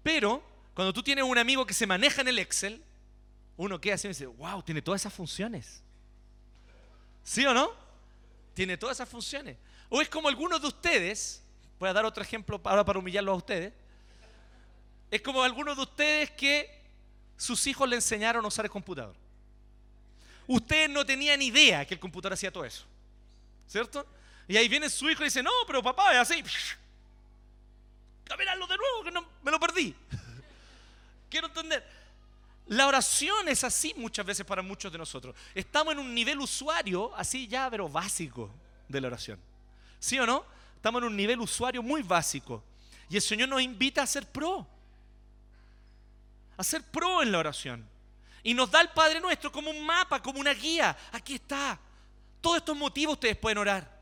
Pero 0.03 0.43
cuando 0.75 0.93
tú 0.93 1.03
tienes 1.03 1.25
un 1.25 1.39
amigo 1.39 1.67
que 1.67 1.73
se 1.73 1.87
maneja 1.87 2.21
en 2.21 2.29
el 2.29 2.39
Excel, 2.39 2.85
uno 3.59 3.81
queda 3.81 3.97
así 3.97 4.07
y 4.07 4.11
dice, 4.11 4.27
wow, 4.27 4.62
tiene 4.62 4.81
todas 4.81 5.03
esas 5.03 5.12
funciones. 5.12 5.83
¿Sí 7.25 7.44
o 7.44 7.53
no? 7.53 7.73
Tiene 8.55 8.77
todas 8.79 8.97
esas 8.97 9.09
funciones. 9.09 9.59
O 9.88 10.01
es 10.01 10.09
como 10.09 10.29
algunos 10.29 10.62
de 10.62 10.68
ustedes, 10.68 11.42
voy 11.79 11.88
a 11.88 11.92
dar 11.92 12.05
otro 12.05 12.23
ejemplo 12.23 12.61
ahora 12.64 12.85
para 12.85 13.01
humillarlos 13.01 13.33
a 13.33 13.37
ustedes, 13.37 13.73
es 15.11 15.21
como 15.23 15.42
algunos 15.42 15.77
de 15.77 15.83
ustedes 15.83 16.31
que 16.31 16.83
sus 17.37 17.66
hijos 17.66 17.88
le 17.88 17.97
enseñaron 17.97 18.44
a 18.44 18.49
usar 18.49 18.64
el 18.64 18.71
computador. 18.71 19.16
Ustedes 20.47 20.88
no 20.88 21.05
tenían 21.05 21.42
idea 21.42 21.85
que 21.85 21.94
el 21.94 22.01
computador 22.01 22.35
hacía 22.35 22.53
todo 22.53 22.64
eso. 22.64 22.87
¿Cierto? 23.66 24.07
Y 24.47 24.57
ahí 24.57 24.68
viene 24.68 24.88
su 24.88 25.11
hijo 25.11 25.23
y 25.23 25.27
dice, 25.27 25.42
no, 25.42 25.51
pero 25.66 25.83
papá 25.83 26.12
es 26.12 26.18
así. 26.21 26.44
Caminarlo 28.25 28.68
de 28.68 28.77
nuevo, 28.77 29.03
que 29.03 29.11
no, 29.11 29.27
me 29.42 29.51
lo 29.51 29.59
perdí. 29.59 29.97
Quiero 31.29 31.49
entender. 31.49 31.98
La 32.69 32.87
oración 32.87 33.49
es 33.49 33.65
así 33.65 33.95
muchas 33.97 34.27
veces 34.27 34.45
para 34.45 34.61
muchos 34.61 34.93
de 34.93 34.99
nosotros. 34.99 35.35
Estamos 35.55 35.93
en 35.95 36.01
un 36.01 36.15
nivel 36.15 36.39
usuario 36.39 37.15
así 37.17 37.49
ya, 37.49 37.71
pero 37.71 37.89
básico 37.89 38.51
de 38.87 39.01
la 39.01 39.09
oración. 39.09 39.41
¿Sí 39.99 40.19
o 40.19 40.27
no? 40.27 40.45
Estamos 40.77 41.01
en 41.03 41.09
un 41.09 41.17
nivel 41.17 41.41
usuario 41.41 41.83
muy 41.83 42.03
básico. 42.03 42.63
Y 43.09 43.17
el 43.17 43.23
Señor 43.23 43.49
nos 43.49 43.63
invita 43.63 44.03
a 44.03 44.07
ser 44.07 44.27
pro. 44.27 44.67
A 46.59 46.63
ser 46.63 46.83
pro 46.83 47.23
en 47.23 47.33
la 47.33 47.39
oración. 47.39 47.89
Y 48.43 48.53
nos 48.53 48.71
da 48.71 48.83
el 48.83 48.91
Padre 48.91 49.21
nuestro 49.21 49.51
como 49.51 49.71
un 49.71 49.85
mapa, 49.85 50.23
como 50.23 50.39
una 50.39 50.53
guía. 50.53 50.97
Aquí 51.13 51.37
está. 51.37 51.79
Todos 52.41 52.59
estos 52.59 52.77
motivos 52.77 53.15
ustedes 53.15 53.37
pueden 53.37 53.59
orar. 53.59 53.98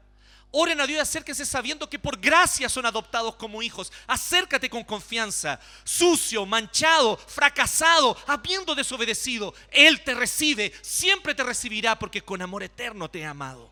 Oren 0.52 0.80
a 0.80 0.86
Dios 0.86 0.98
y 0.98 1.00
acérquense 1.00 1.44
sabiendo 1.44 1.90
que 1.90 1.98
por 1.98 2.18
gracia 2.18 2.68
son 2.68 2.86
adoptados 2.86 3.34
como 3.36 3.62
hijos. 3.62 3.92
Acércate 4.06 4.70
con 4.70 4.84
confianza. 4.84 5.60
Sucio, 5.84 6.46
manchado, 6.46 7.16
fracasado, 7.16 8.16
habiendo 8.26 8.74
desobedecido. 8.74 9.54
Él 9.70 10.02
te 10.02 10.14
recibe, 10.14 10.72
siempre 10.82 11.34
te 11.34 11.42
recibirá 11.42 11.98
porque 11.98 12.22
con 12.22 12.40
amor 12.40 12.62
eterno 12.62 13.10
te 13.10 13.24
ha 13.24 13.30
amado. 13.30 13.70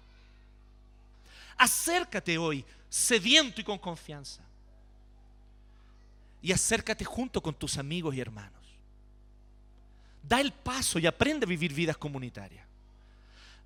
Acércate 1.57 2.37
hoy, 2.37 2.65
sediento 2.91 3.61
y 3.61 3.65
con 3.65 3.79
confianza. 3.79 4.43
Y 6.43 6.53
acércate 6.53 7.05
junto 7.05 7.41
con 7.41 7.55
tus 7.55 7.79
amigos 7.79 8.15
y 8.15 8.21
hermanos. 8.21 8.53
Da 10.23 10.41
el 10.41 10.53
paso 10.53 10.99
y 10.99 11.07
aprende 11.07 11.47
a 11.47 11.49
vivir 11.49 11.73
vidas 11.73 11.97
comunitarias. 11.97 12.67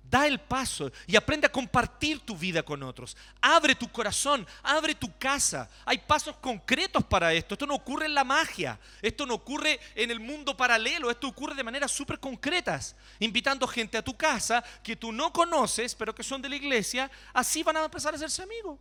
Da 0.09 0.25
el 0.25 0.39
paso 0.39 0.91
y 1.05 1.15
aprende 1.15 1.45
a 1.45 1.51
compartir 1.51 2.21
tu 2.21 2.35
vida 2.35 2.63
con 2.63 2.81
otros. 2.81 3.15
Abre 3.39 3.75
tu 3.75 3.91
corazón, 3.91 4.47
abre 4.63 4.95
tu 4.95 5.15
casa. 5.19 5.69
Hay 5.85 5.99
pasos 5.99 6.35
concretos 6.37 7.03
para 7.03 7.31
esto. 7.31 7.53
Esto 7.53 7.67
no 7.67 7.75
ocurre 7.75 8.07
en 8.07 8.15
la 8.15 8.23
magia. 8.23 8.79
Esto 9.03 9.27
no 9.27 9.35
ocurre 9.35 9.79
en 9.93 10.09
el 10.09 10.19
mundo 10.19 10.57
paralelo. 10.57 11.11
Esto 11.11 11.27
ocurre 11.27 11.53
de 11.53 11.63
maneras 11.63 11.91
súper 11.91 12.19
concretas. 12.19 12.95
Invitando 13.19 13.67
gente 13.67 13.99
a 13.99 14.01
tu 14.01 14.17
casa 14.17 14.63
que 14.81 14.95
tú 14.95 15.11
no 15.11 15.31
conoces, 15.31 15.93
pero 15.93 16.15
que 16.15 16.23
son 16.23 16.41
de 16.41 16.49
la 16.49 16.55
iglesia. 16.55 17.11
Así 17.31 17.61
van 17.61 17.77
a 17.77 17.85
empezar 17.85 18.11
a 18.13 18.15
hacerse 18.15 18.41
amigos. 18.41 18.79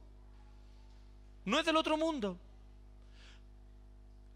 No 1.44 1.58
es 1.58 1.66
del 1.66 1.76
otro 1.76 1.98
mundo. 1.98 2.38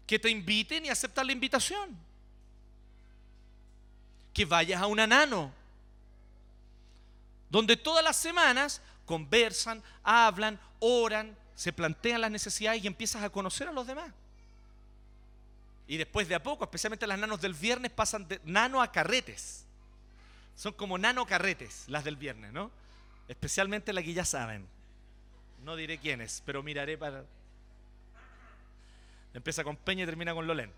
Que 0.05 0.19
te 0.19 0.29
inviten 0.29 0.85
y 0.85 0.89
aceptar 0.89 1.25
la 1.25 1.31
invitación. 1.31 1.97
Que 4.31 4.45
vayas 4.45 4.79
a 4.79 4.85
un 4.85 4.99
anano 4.99 5.62
donde 7.53 7.77
todas 7.77 8.03
las 8.03 8.15
semanas 8.15 8.81
conversan, 9.05 9.83
hablan, 10.01 10.59
oran, 10.79 11.37
se 11.53 11.71
plantean 11.71 12.19
las 12.19 12.31
necesidades 12.31 12.83
y 12.83 12.87
empiezas 12.87 13.21
a 13.21 13.29
conocer 13.29 13.67
a 13.67 13.71
los 13.71 13.85
demás. 13.85 14.11
Y 15.87 15.97
después 15.97 16.27
de 16.27 16.33
a 16.33 16.41
poco, 16.41 16.63
especialmente 16.63 17.05
las 17.05 17.19
nanos 17.19 17.39
del 17.41 17.53
viernes, 17.53 17.91
pasan 17.91 18.27
de 18.27 18.41
nano 18.43 18.81
a 18.81 18.91
carretes. 18.91 19.65
Son 20.55 20.73
como 20.73 20.97
nano 20.97 21.27
carretes 21.27 21.83
las 21.89 22.03
del 22.03 22.15
viernes, 22.15 22.51
¿no? 22.53 22.71
Especialmente 23.27 23.93
la 23.93 24.01
que 24.01 24.15
ya 24.15 24.25
saben. 24.25 24.65
No 25.63 25.75
diré 25.75 25.99
quiénes, 25.99 26.41
pero 26.47 26.63
miraré 26.63 26.97
para... 26.97 27.23
Empieza 29.35 29.63
con 29.63 29.77
Peña 29.77 30.05
y 30.05 30.07
termina 30.07 30.33
con 30.33 30.47
Lolén. 30.47 30.71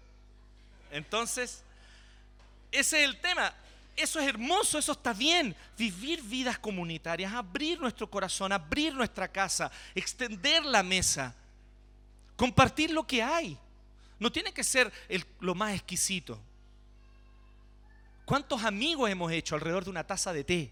Entonces, 0.92 1.64
ese 2.74 3.02
es 3.02 3.10
el 3.10 3.22
tema. 3.22 3.54
Eso 3.96 4.20
es 4.20 4.28
hermoso, 4.28 4.78
eso 4.78 4.92
está 4.92 5.14
bien. 5.14 5.56
Vivir 5.78 6.22
vidas 6.22 6.60
comunitarias, 6.60 7.34
abrir 7.34 7.80
nuestro 7.80 8.10
corazón, 8.10 8.52
abrir 8.52 8.94
nuestra 8.94 9.28
casa, 9.28 9.72
extender 9.94 10.66
la 10.66 10.84
mesa, 10.84 11.34
compartir 12.36 12.92
lo 12.92 13.08
que 13.08 13.24
hay. 13.24 13.58
No 14.20 14.32
tiene 14.32 14.54
que 14.54 14.64
ser 14.64 14.92
lo 15.40 15.56
más 15.56 15.74
exquisito. 15.74 16.40
¿Cuántos 18.26 18.64
amigos 18.64 19.10
hemos 19.10 19.32
hecho 19.32 19.56
alrededor 19.56 19.86
de 19.86 19.92
una 19.92 20.06
taza 20.06 20.34
de 20.34 20.44
té? 20.44 20.72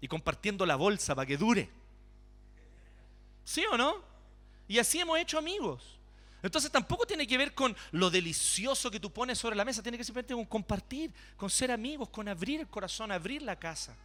Y 0.00 0.08
compartiendo 0.08 0.64
la 0.64 0.76
bolsa 0.76 1.14
para 1.14 1.26
que 1.26 1.36
dure. 1.36 1.68
¿Sí 3.44 3.64
o 3.70 3.76
no? 3.76 4.02
Y 4.68 4.78
así 4.78 4.98
hemos 4.98 5.18
hecho 5.18 5.36
amigos. 5.38 5.95
Entonces 6.46 6.70
tampoco 6.70 7.06
tiene 7.06 7.26
que 7.26 7.36
ver 7.36 7.54
con 7.54 7.76
lo 7.90 8.08
delicioso 8.08 8.90
que 8.90 9.00
tú 9.00 9.12
pones 9.12 9.38
sobre 9.38 9.56
la 9.56 9.64
mesa, 9.64 9.82
tiene 9.82 9.98
que 9.98 10.04
simplemente 10.04 10.34
con 10.34 10.44
compartir, 10.44 11.12
con 11.36 11.50
ser 11.50 11.72
amigos, 11.72 12.08
con 12.08 12.28
abrir 12.28 12.60
el 12.60 12.68
corazón, 12.68 13.10
abrir 13.10 13.42
la 13.42 13.56
casa. 13.56 13.96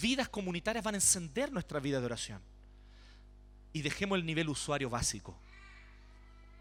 Vidas 0.00 0.28
comunitarias 0.28 0.84
van 0.84 0.94
a 0.94 0.98
encender 0.98 1.52
nuestra 1.52 1.80
vida 1.80 1.98
de 1.98 2.06
oración. 2.06 2.40
Y 3.72 3.82
dejemos 3.82 4.18
el 4.18 4.24
nivel 4.24 4.48
usuario 4.48 4.88
básico. 4.88 5.36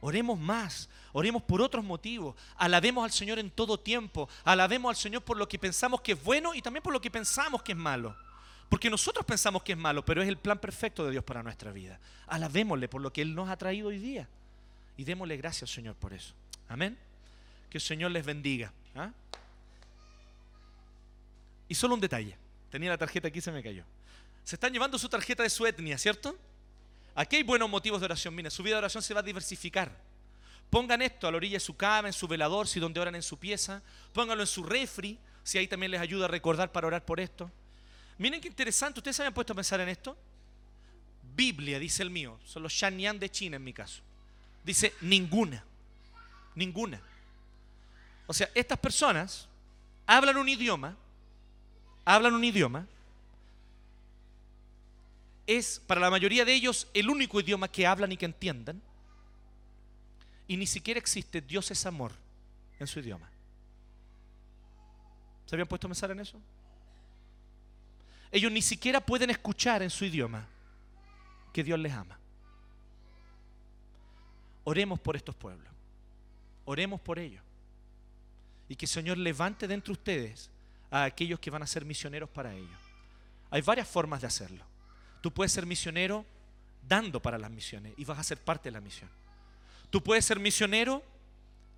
Oremos 0.02 0.38
más, 0.40 0.90
oremos 1.14 1.44
por 1.44 1.62
otros 1.62 1.86
motivos, 1.86 2.36
alabemos 2.58 3.06
al 3.06 3.12
Señor 3.12 3.40
en 3.40 3.52
todo 3.52 3.80
tiempo, 3.80 4.28
alabemos 4.44 4.90
al 4.90 4.96
Señor 4.96 5.22
por 5.22 5.38
lo 5.38 5.48
que 5.48 5.60
pensamos 5.60 6.02
que 6.02 6.14
es 6.14 6.24
bueno 6.24 6.54
y 6.56 6.62
también 6.62 6.84
por 6.84 6.92
lo 6.92 7.00
que 7.00 7.12
pensamos 7.12 7.62
que 7.62 7.72
es 7.72 7.78
malo. 7.78 8.16
Porque 8.68 8.90
nosotros 8.90 9.24
pensamos 9.26 9.62
que 9.62 9.74
es 9.74 9.78
malo, 9.78 10.04
pero 10.04 10.24
es 10.24 10.28
el 10.28 10.38
plan 10.38 10.58
perfecto 10.58 11.06
de 11.06 11.12
Dios 11.12 11.24
para 11.24 11.44
nuestra 11.44 11.72
vida. 11.72 12.00
Alabémosle 12.26 12.90
por 12.90 13.00
lo 13.02 13.14
que 13.14 13.22
Él 13.22 13.36
nos 13.36 13.48
ha 13.50 13.58
traído 13.58 13.90
hoy 13.90 14.00
día. 14.00 14.28
Y 14.98 15.04
démosle 15.04 15.38
gracias 15.38 15.70
Señor 15.70 15.96
por 15.96 16.14
eso. 16.14 16.34
Amén. 16.68 16.98
Que 17.70 17.78
el 17.78 17.82
Señor 17.82 18.12
les 18.12 18.26
bendiga. 18.26 18.72
¿ah? 18.96 19.12
Y 21.68 21.76
solo 21.76 21.96
un 21.96 22.02
detalle. 22.02 22.38
Tenía 22.70 22.90
la 22.90 22.98
tarjeta 22.98 23.28
aquí, 23.28 23.42
se 23.42 23.52
me 23.52 23.64
cayó. 23.64 23.84
Se 24.44 24.56
están 24.56 24.74
llevando 24.74 24.98
su 24.98 25.08
tarjeta 25.10 25.44
de 25.44 25.50
su 25.50 25.66
etnia, 25.66 25.98
¿cierto? 25.98 26.38
Aquí 27.16 27.38
hay 27.38 27.44
buenos 27.44 27.70
motivos 27.70 28.00
de 28.02 28.06
oración. 28.06 28.34
Miren, 28.36 28.52
su 28.52 28.64
vida 28.64 28.76
de 28.76 28.80
oración 28.80 29.04
se 29.04 29.14
va 29.14 29.20
a 29.20 29.24
diversificar. 29.24 29.96
Pongan 30.70 31.02
esto 31.02 31.28
a 31.28 31.32
la 31.32 31.38
orilla 31.38 31.58
de 31.58 31.60
su 31.60 31.78
cama, 31.78 32.08
en 32.08 32.14
su 32.14 32.28
velador, 32.28 32.68
si 32.68 32.80
donde 32.80 33.00
oran 33.00 33.16
en 33.16 33.22
su 33.22 33.38
pieza. 33.38 33.84
Pónganlo 34.12 34.44
en 34.44 34.48
su 34.48 34.64
refri, 34.64 35.20
si 35.44 35.58
ahí 35.58 35.68
también 35.68 35.92
les 35.92 36.02
ayuda 36.02 36.26
a 36.26 36.28
recordar 36.28 36.72
para 36.72 36.88
orar 36.88 37.06
por 37.06 37.20
esto. 37.20 37.52
Miren 38.18 38.42
qué 38.42 38.48
interesante. 38.48 39.00
¿Ustedes 39.00 39.16
se 39.16 39.22
habían 39.22 39.34
puesto 39.34 39.54
a 39.54 39.56
pensar 39.56 39.80
en 39.82 39.90
esto? 39.90 40.18
Biblia, 41.36 41.80
dice 41.80 42.04
el 42.04 42.10
mío. 42.10 42.40
Son 42.44 42.64
los 42.64 42.74
Shanian 42.74 43.20
de 43.20 43.30
China 43.30 43.58
en 43.58 43.64
mi 43.64 43.74
caso. 43.74 44.02
Dice 44.64 44.94
ninguna. 45.02 45.64
Ninguna. 46.56 47.02
O 48.28 48.34
sea, 48.34 48.50
estas 48.54 48.80
personas 48.80 49.48
hablan 50.06 50.38
un 50.38 50.48
idioma, 50.48 50.96
hablan 52.06 52.34
un 52.34 52.44
idioma 52.44 52.88
es 55.46 55.82
para 55.86 56.02
la 56.02 56.10
mayoría 56.10 56.46
de 56.46 56.54
ellos 56.54 56.88
el 56.94 57.10
único 57.10 57.40
idioma 57.40 57.68
que 57.68 57.86
hablan 57.86 58.12
y 58.12 58.18
que 58.18 58.26
entiendan. 58.26 58.82
Y 60.48 60.58
ni 60.58 60.68
siquiera 60.68 61.00
existe 61.00 61.42
Dios 61.42 61.70
es 61.72 61.86
amor 61.86 62.12
en 62.80 62.88
su 62.88 63.00
idioma. 63.00 63.30
¿Se 65.46 65.56
habían 65.56 65.68
puesto 65.68 65.88
a 65.88 65.90
pensar 65.90 66.12
en 66.12 66.20
eso? 66.20 66.40
Ellos 68.32 68.52
ni 68.52 68.62
siquiera 68.62 69.00
pueden 69.00 69.30
escuchar 69.30 69.84
en 69.84 69.90
su 69.90 70.06
idioma 70.06 70.48
que 71.52 71.64
Dios 71.64 71.80
les 71.80 71.94
ama. 71.94 72.18
Oremos 74.64 75.00
por 75.00 75.16
estos 75.16 75.36
pueblos. 75.36 75.72
Oremos 76.66 77.02
por 77.02 77.20
ellos. 77.20 77.44
Y 78.70 78.76
que 78.76 78.86
el 78.86 78.90
Señor 78.90 79.18
levante 79.18 79.68
de 79.68 79.82
ustedes 79.92 80.50
a 80.90 81.04
aquellos 81.04 81.40
que 81.40 81.52
van 81.52 81.64
a 81.64 81.68
ser 81.68 81.86
misioneros 81.86 82.30
para 82.30 82.54
ellos. 82.54 82.80
Hay 83.50 83.62
varias 83.62 83.88
formas 83.88 84.22
de 84.22 84.28
hacerlo. 84.28 84.64
Tú 85.22 85.32
puedes 85.32 85.52
ser 85.52 85.66
misionero 85.66 86.26
dando 86.88 87.22
para 87.22 87.38
las 87.38 87.52
misiones 87.52 87.94
y 87.98 88.06
vas 88.06 88.20
a 88.20 88.24
ser 88.24 88.40
parte 88.40 88.70
de 88.70 88.74
la 88.74 88.82
misión. 88.82 89.10
Tú 89.90 90.02
puedes 90.02 90.26
ser 90.26 90.40
misionero 90.40 91.04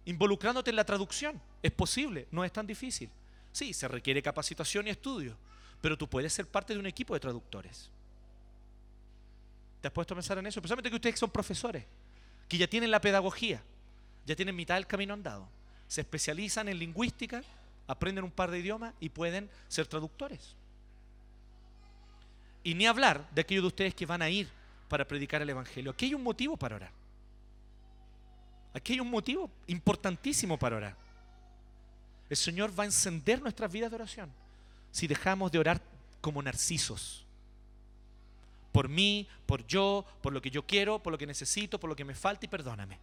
involucrándote 0.06 0.70
en 0.70 0.76
la 0.76 0.86
traducción. 0.86 1.42
Es 1.62 1.72
posible, 1.72 2.28
no 2.32 2.44
es 2.46 2.54
tan 2.54 2.66
difícil. 2.66 3.10
Sí, 3.52 3.74
se 3.74 3.88
requiere 3.88 4.22
capacitación 4.22 4.88
y 4.88 4.92
estudio, 4.92 5.36
pero 5.82 5.98
tú 5.98 6.08
puedes 6.08 6.32
ser 6.34 6.48
parte 6.48 6.74
de 6.74 6.80
un 6.80 6.86
equipo 6.86 7.14
de 7.14 7.20
traductores. 7.20 7.90
¿Te 9.82 9.88
has 9.88 9.94
puesto 9.94 10.14
a 10.14 10.18
pensar 10.18 10.38
en 10.38 10.48
eso? 10.48 10.60
Especialmente 10.60 10.90
que 10.90 10.96
ustedes 10.96 11.20
son 11.20 11.30
profesores, 11.30 11.86
que 12.48 12.58
ya 12.58 12.68
tienen 12.68 12.92
la 12.92 13.02
pedagogía, 13.02 13.62
ya 14.26 14.36
tienen 14.36 14.56
mitad 14.56 14.76
del 14.76 14.88
camino 14.88 15.14
andado. 15.14 15.48
Se 15.88 16.02
especializan 16.02 16.68
en 16.68 16.80
lingüística, 16.80 17.44
aprenden 17.88 18.24
un 18.24 18.32
par 18.32 18.52
de 18.52 18.60
idiomas 18.60 18.94
y 19.00 19.10
pueden 19.10 19.50
ser 19.68 19.88
traductores. 19.88 20.56
Y 22.64 22.74
ni 22.74 22.88
hablar 22.88 23.30
de 23.32 23.42
aquellos 23.42 23.64
de 23.64 23.68
ustedes 23.68 23.96
que 23.96 24.06
van 24.06 24.22
a 24.22 24.30
ir 24.30 24.50
para 24.90 25.08
predicar 25.08 25.42
el 25.42 25.50
Evangelio. 25.50 25.92
Aquí 25.92 26.06
hay 26.06 26.14
un 26.14 26.24
motivo 26.24 26.58
para 26.58 26.76
orar. 26.76 26.92
Aquí 28.74 28.94
hay 28.94 29.00
un 29.00 29.10
motivo 29.10 29.50
importantísimo 29.68 30.58
para 30.58 30.78
orar. 30.78 30.96
El 32.30 32.38
Señor 32.38 32.78
va 32.78 32.84
a 32.84 32.88
encender 32.88 33.42
nuestras 33.42 33.72
vidas 33.72 33.92
de 33.92 33.96
oración 33.96 34.32
si 34.92 35.08
dejamos 35.08 35.52
de 35.52 35.60
orar 35.60 35.82
como 36.22 36.42
narcisos. 36.42 37.25
Por 38.76 38.90
mí, 38.90 39.26
por 39.46 39.66
yo, 39.66 40.04
por 40.22 40.34
lo 40.34 40.42
que 40.42 40.52
yo 40.52 40.68
quiero, 40.68 41.00
por 41.00 41.14
lo 41.14 41.18
que 41.18 41.26
necesito, 41.26 41.80
por 41.80 41.90
lo 41.90 41.96
que 41.96 42.04
me 42.04 42.14
falta 42.14 42.46
y 42.46 42.50
perdóname. 42.50 43.00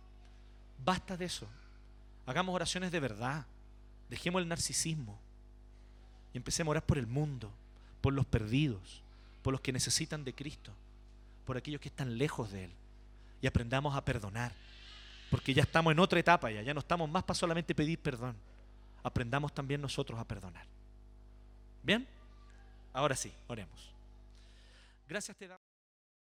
Basta 0.84 1.16
de 1.16 1.24
eso. 1.24 1.48
Hagamos 2.26 2.54
oraciones 2.54 2.92
de 2.92 3.00
verdad. 3.00 3.46
Dejemos 4.10 4.42
el 4.42 4.48
narcisismo. 4.48 5.18
Y 6.34 6.36
empecemos 6.36 6.68
a 6.68 6.72
orar 6.72 6.82
por 6.84 6.98
el 6.98 7.06
mundo, 7.06 7.50
por 8.02 8.12
los 8.12 8.26
perdidos, 8.26 9.00
por 9.40 9.52
los 9.52 9.62
que 9.62 9.72
necesitan 9.72 10.24
de 10.24 10.34
Cristo, 10.34 10.74
por 11.46 11.56
aquellos 11.56 11.80
que 11.80 11.88
están 11.88 12.18
lejos 12.18 12.52
de 12.52 12.64
Él. 12.64 12.70
Y 13.40 13.46
aprendamos 13.46 13.96
a 13.96 14.04
perdonar, 14.04 14.52
porque 15.30 15.54
ya 15.54 15.62
estamos 15.62 15.90
en 15.90 16.00
otra 16.00 16.20
etapa 16.20 16.50
ya, 16.50 16.60
ya 16.60 16.74
no 16.74 16.80
estamos 16.80 17.08
más 17.08 17.24
para 17.24 17.38
solamente 17.38 17.74
pedir 17.74 17.98
perdón. 17.98 18.36
Aprendamos 19.02 19.54
también 19.54 19.80
nosotros 19.80 20.20
a 20.20 20.24
perdonar. 20.24 20.66
¿Bien? 21.82 22.06
Ahora 22.92 23.16
sí, 23.16 23.32
oremos. 23.48 23.90
Gracias 25.08 25.34
te 25.38 25.48